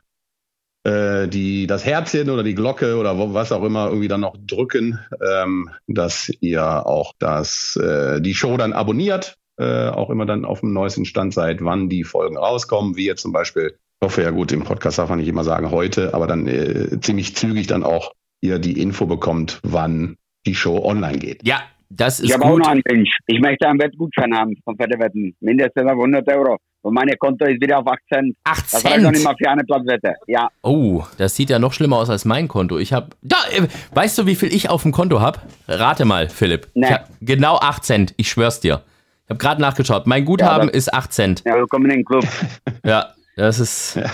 [0.83, 4.37] äh, die, das Herzchen oder die Glocke oder wo, was auch immer irgendwie dann noch
[4.45, 10.45] drücken, ähm, dass ihr auch das, äh, die Show dann abonniert, äh, auch immer dann
[10.45, 14.31] auf dem neuesten Stand seid, wann die Folgen rauskommen, wie jetzt zum Beispiel hoffe ja
[14.31, 17.85] gut, im Podcast darf man nicht immer sagen heute, aber dann äh, ziemlich zügig dann
[17.85, 21.47] auch ihr die Info bekommt, wann die Show online geht.
[21.47, 23.11] Ja, das ist ich habe auch noch einen Wunsch.
[23.27, 25.35] Ich möchte einen Wettgutschein haben von Pferdewetten.
[25.41, 26.57] Mindestens auf 100 Euro.
[26.83, 28.37] Und mein Konto ist wieder auf 8 Cent.
[28.45, 29.03] 8 Das reicht Cent?
[29.05, 30.15] noch nicht mal für eine Platzwette.
[30.27, 30.49] Ja.
[30.63, 32.79] Oh, das sieht ja noch schlimmer aus als mein Konto.
[32.79, 33.09] Ich habe.
[33.23, 35.39] Da, äh, weißt du, wie viel ich auf dem Konto habe?
[35.67, 36.69] Rate mal, Philipp.
[36.75, 36.97] Nee.
[37.23, 38.15] Genau 8 Cent.
[38.19, 38.83] Ich schwör's dir.
[39.25, 40.07] Ich habe gerade nachgeschaut.
[40.07, 41.43] Mein Guthaben das- ist 8 Cent.
[41.47, 42.27] Ja, willkommen in den Club.
[42.85, 43.99] Ja, das ist.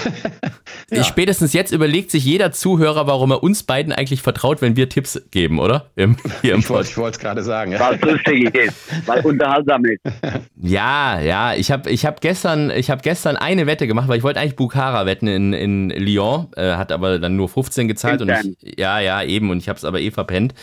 [0.92, 4.88] Ich spätestens jetzt überlegt sich jeder Zuhörer, warum er uns beiden eigentlich vertraut, wenn wir
[4.88, 5.86] Tipps geben, oder?
[5.94, 7.72] Im, hier im Ich wollte es gerade sagen.
[7.72, 7.80] Ja.
[7.80, 8.76] Weil es lustig ist.
[9.06, 10.00] Weil unterhaltsam ist.
[10.62, 14.22] Ja, ja, ich habe ich hab gestern, ich hab gestern eine Wette gemacht, weil ich
[14.22, 18.30] wollte eigentlich Bukhara wetten in, in Lyon, äh, hat aber dann nur 15 gezahlt und
[18.30, 20.54] ich, ja, ja, eben und ich habe es aber eh verpennt.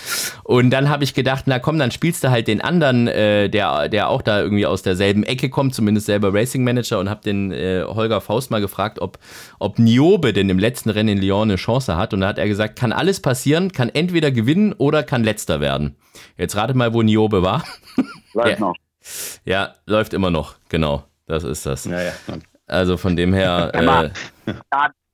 [0.43, 3.89] Und dann habe ich gedacht, na komm, dann spielst du halt den anderen, äh, der
[3.89, 7.51] der auch da irgendwie aus derselben Ecke kommt, zumindest selber Racing Manager und habe den
[7.51, 9.19] äh, Holger Faust mal gefragt, ob
[9.59, 12.47] ob Niobe denn im letzten Rennen in Lyon eine Chance hat und da hat er
[12.47, 15.95] gesagt, kann alles passieren, kann entweder gewinnen oder kann letzter werden.
[16.37, 17.63] Jetzt rate mal, wo Niobe war.
[18.33, 18.59] Läuft Ja.
[18.59, 18.75] noch.
[19.45, 21.03] Ja, läuft immer noch, genau.
[21.27, 21.85] Das ist das.
[21.85, 22.13] Ja, ja.
[22.67, 24.09] Also von dem her, äh,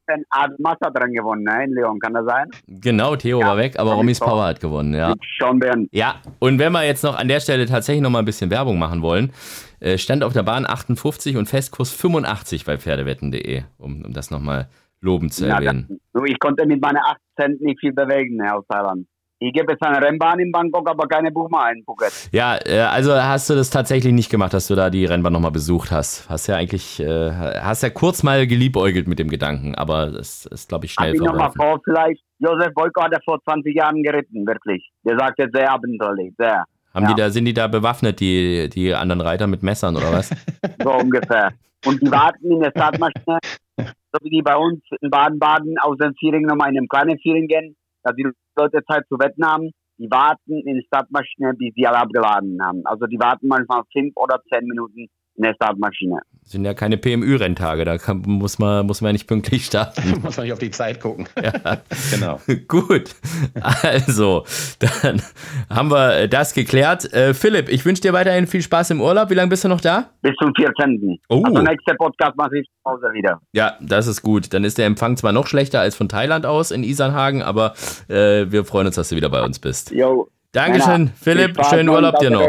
[0.07, 1.63] Ein Art Massa dran gewonnen, ne?
[1.63, 2.49] In Leon, kann das sein?
[2.67, 5.13] genau, Theo war weg, aber Romy's Power hat gewonnen, ja.
[5.39, 5.87] Sean Byrne.
[5.91, 8.77] Ja, und wenn wir jetzt noch an der Stelle tatsächlich noch mal ein bisschen Werbung
[8.77, 9.31] machen wollen,
[9.79, 14.67] äh, stand auf der Bahn 58 und Festkurs 85 bei Pferdewetten.de, um, um das nochmal
[14.99, 15.85] lobend zu Na, erwähnen.
[15.89, 19.07] das, nur ich konnte mit meinen 8 Cent nicht viel bewegen ne, aus Thailand.
[19.45, 22.29] Ich gebe jetzt eine Rennbahn in Bangkok, aber keine Buchma in Phuket.
[22.31, 25.51] Ja, äh, also hast du das tatsächlich nicht gemacht, dass du da die Rennbahn nochmal
[25.51, 26.29] besucht hast.
[26.29, 30.69] Hast ja eigentlich, äh, hast ja kurz mal geliebäugelt mit dem Gedanken, aber das ist,
[30.69, 31.81] glaube ich, Hab schnell ich nochmal verworfen.
[31.81, 34.89] vor, vielleicht, Josef Boyko hat er vor 20 Jahren geritten, wirklich.
[35.03, 36.63] Der sagt jetzt sehr abenteuerlich, sehr.
[36.93, 37.13] Haben ja.
[37.13, 40.29] die da, sind die da bewaffnet, die, die anderen Reiter mit Messern oder was?
[40.81, 41.51] So ungefähr.
[41.85, 43.39] Und die warten in der Startmaschine,
[43.77, 47.47] so wie die bei uns in Baden-Baden aus den Vierring nochmal in einem kleinen Vierring
[47.47, 49.71] gehen, dass die Leute Zeit zu wetten haben.
[49.97, 52.81] Die warten in der Startmaschine, bis die alle abgeladen haben.
[52.85, 56.19] Also die warten manchmal fünf oder zehn Minuten in der Startmaschine.
[56.45, 60.19] Sind ja keine PMÜ-Renntage, da kann, muss, man, muss man ja nicht pünktlich starten.
[60.23, 61.27] Muss man nicht auf die Zeit gucken.
[61.41, 61.53] Ja.
[62.11, 62.39] Genau.
[62.67, 63.15] Gut,
[63.61, 64.45] also,
[64.79, 65.21] dann
[65.69, 67.11] haben wir das geklärt.
[67.13, 69.29] Äh, Philipp, ich wünsche dir weiterhin viel Spaß im Urlaub.
[69.29, 70.09] Wie lange bist du noch da?
[70.21, 71.19] Bis zum 14.
[71.29, 71.43] Oh.
[71.43, 73.41] Also nächster Podcast mache ich zu Hause wieder.
[73.53, 74.53] Ja, das ist gut.
[74.53, 77.73] Dann ist der Empfang zwar noch schlechter als von Thailand aus in Isernhagen, aber
[78.09, 79.91] äh, wir freuen uns, dass du wieder bei uns bist.
[79.91, 80.29] Jo.
[80.51, 81.57] Dankeschön, Philipp.
[81.65, 82.47] Schönen Urlaub dir noch.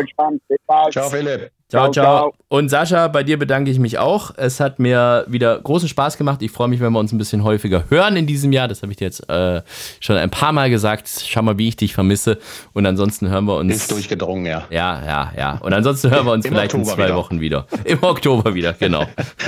[0.91, 1.51] Ciao, Philipp.
[1.75, 2.35] Ciao, Ciao.
[2.49, 4.31] Und Sascha, bei dir bedanke ich mich auch.
[4.37, 6.41] Es hat mir wieder großen Spaß gemacht.
[6.43, 8.69] Ich freue mich, wenn wir uns ein bisschen häufiger hören in diesem Jahr.
[8.69, 9.61] Das habe ich dir jetzt äh,
[9.99, 11.11] schon ein paar Mal gesagt.
[11.27, 12.39] Schau mal, wie ich dich vermisse.
[12.73, 13.75] Und ansonsten hören wir uns.
[13.75, 14.65] Ist durchgedrungen, ja.
[14.71, 15.59] Ja, ja, ja.
[15.63, 17.17] Und ansonsten hören wir uns vielleicht in Oktober zwei wieder.
[17.17, 17.67] Wochen wieder.
[17.85, 19.05] Im Oktober wieder, genau.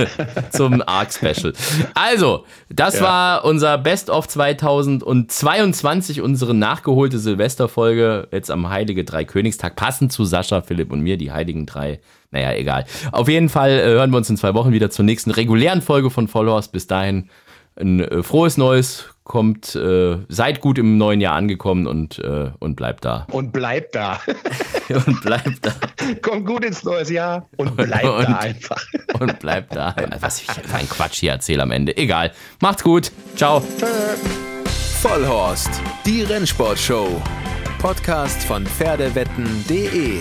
[0.50, 1.52] Zum Arc-Special.
[1.94, 3.02] Also, das Ja.
[3.02, 10.60] war unser Best of 2022, unsere nachgeholte Silvesterfolge, jetzt am Heilige Dreikönigstag, passend zu Sascha,
[10.62, 12.00] Philipp und mir, die Heiligen Drei.
[12.30, 12.84] Naja, egal.
[13.12, 16.10] Auf jeden Fall äh, hören wir uns in zwei Wochen wieder zur nächsten regulären Folge
[16.10, 16.68] von Followers.
[16.68, 17.30] Bis dahin
[17.78, 19.06] ein äh, frohes Neues.
[19.24, 23.26] Kommt, äh, seid gut im neuen Jahr angekommen und, äh, und bleibt da.
[23.32, 24.20] Und bleibt da.
[25.06, 25.72] und bleibt da.
[26.22, 28.84] Kommt gut ins neues Jahr und bleibt Und- da einfach.
[29.18, 29.96] und bleibt da.
[30.20, 31.96] Was ich für ein Quatsch hier erzähle am Ende.
[31.96, 32.30] Egal.
[32.60, 33.10] Macht's gut.
[33.34, 33.60] Ciao.
[35.00, 35.70] Vollhorst,
[36.04, 37.20] die Rennsportshow.
[37.80, 40.20] Podcast von Pferdewetten.de.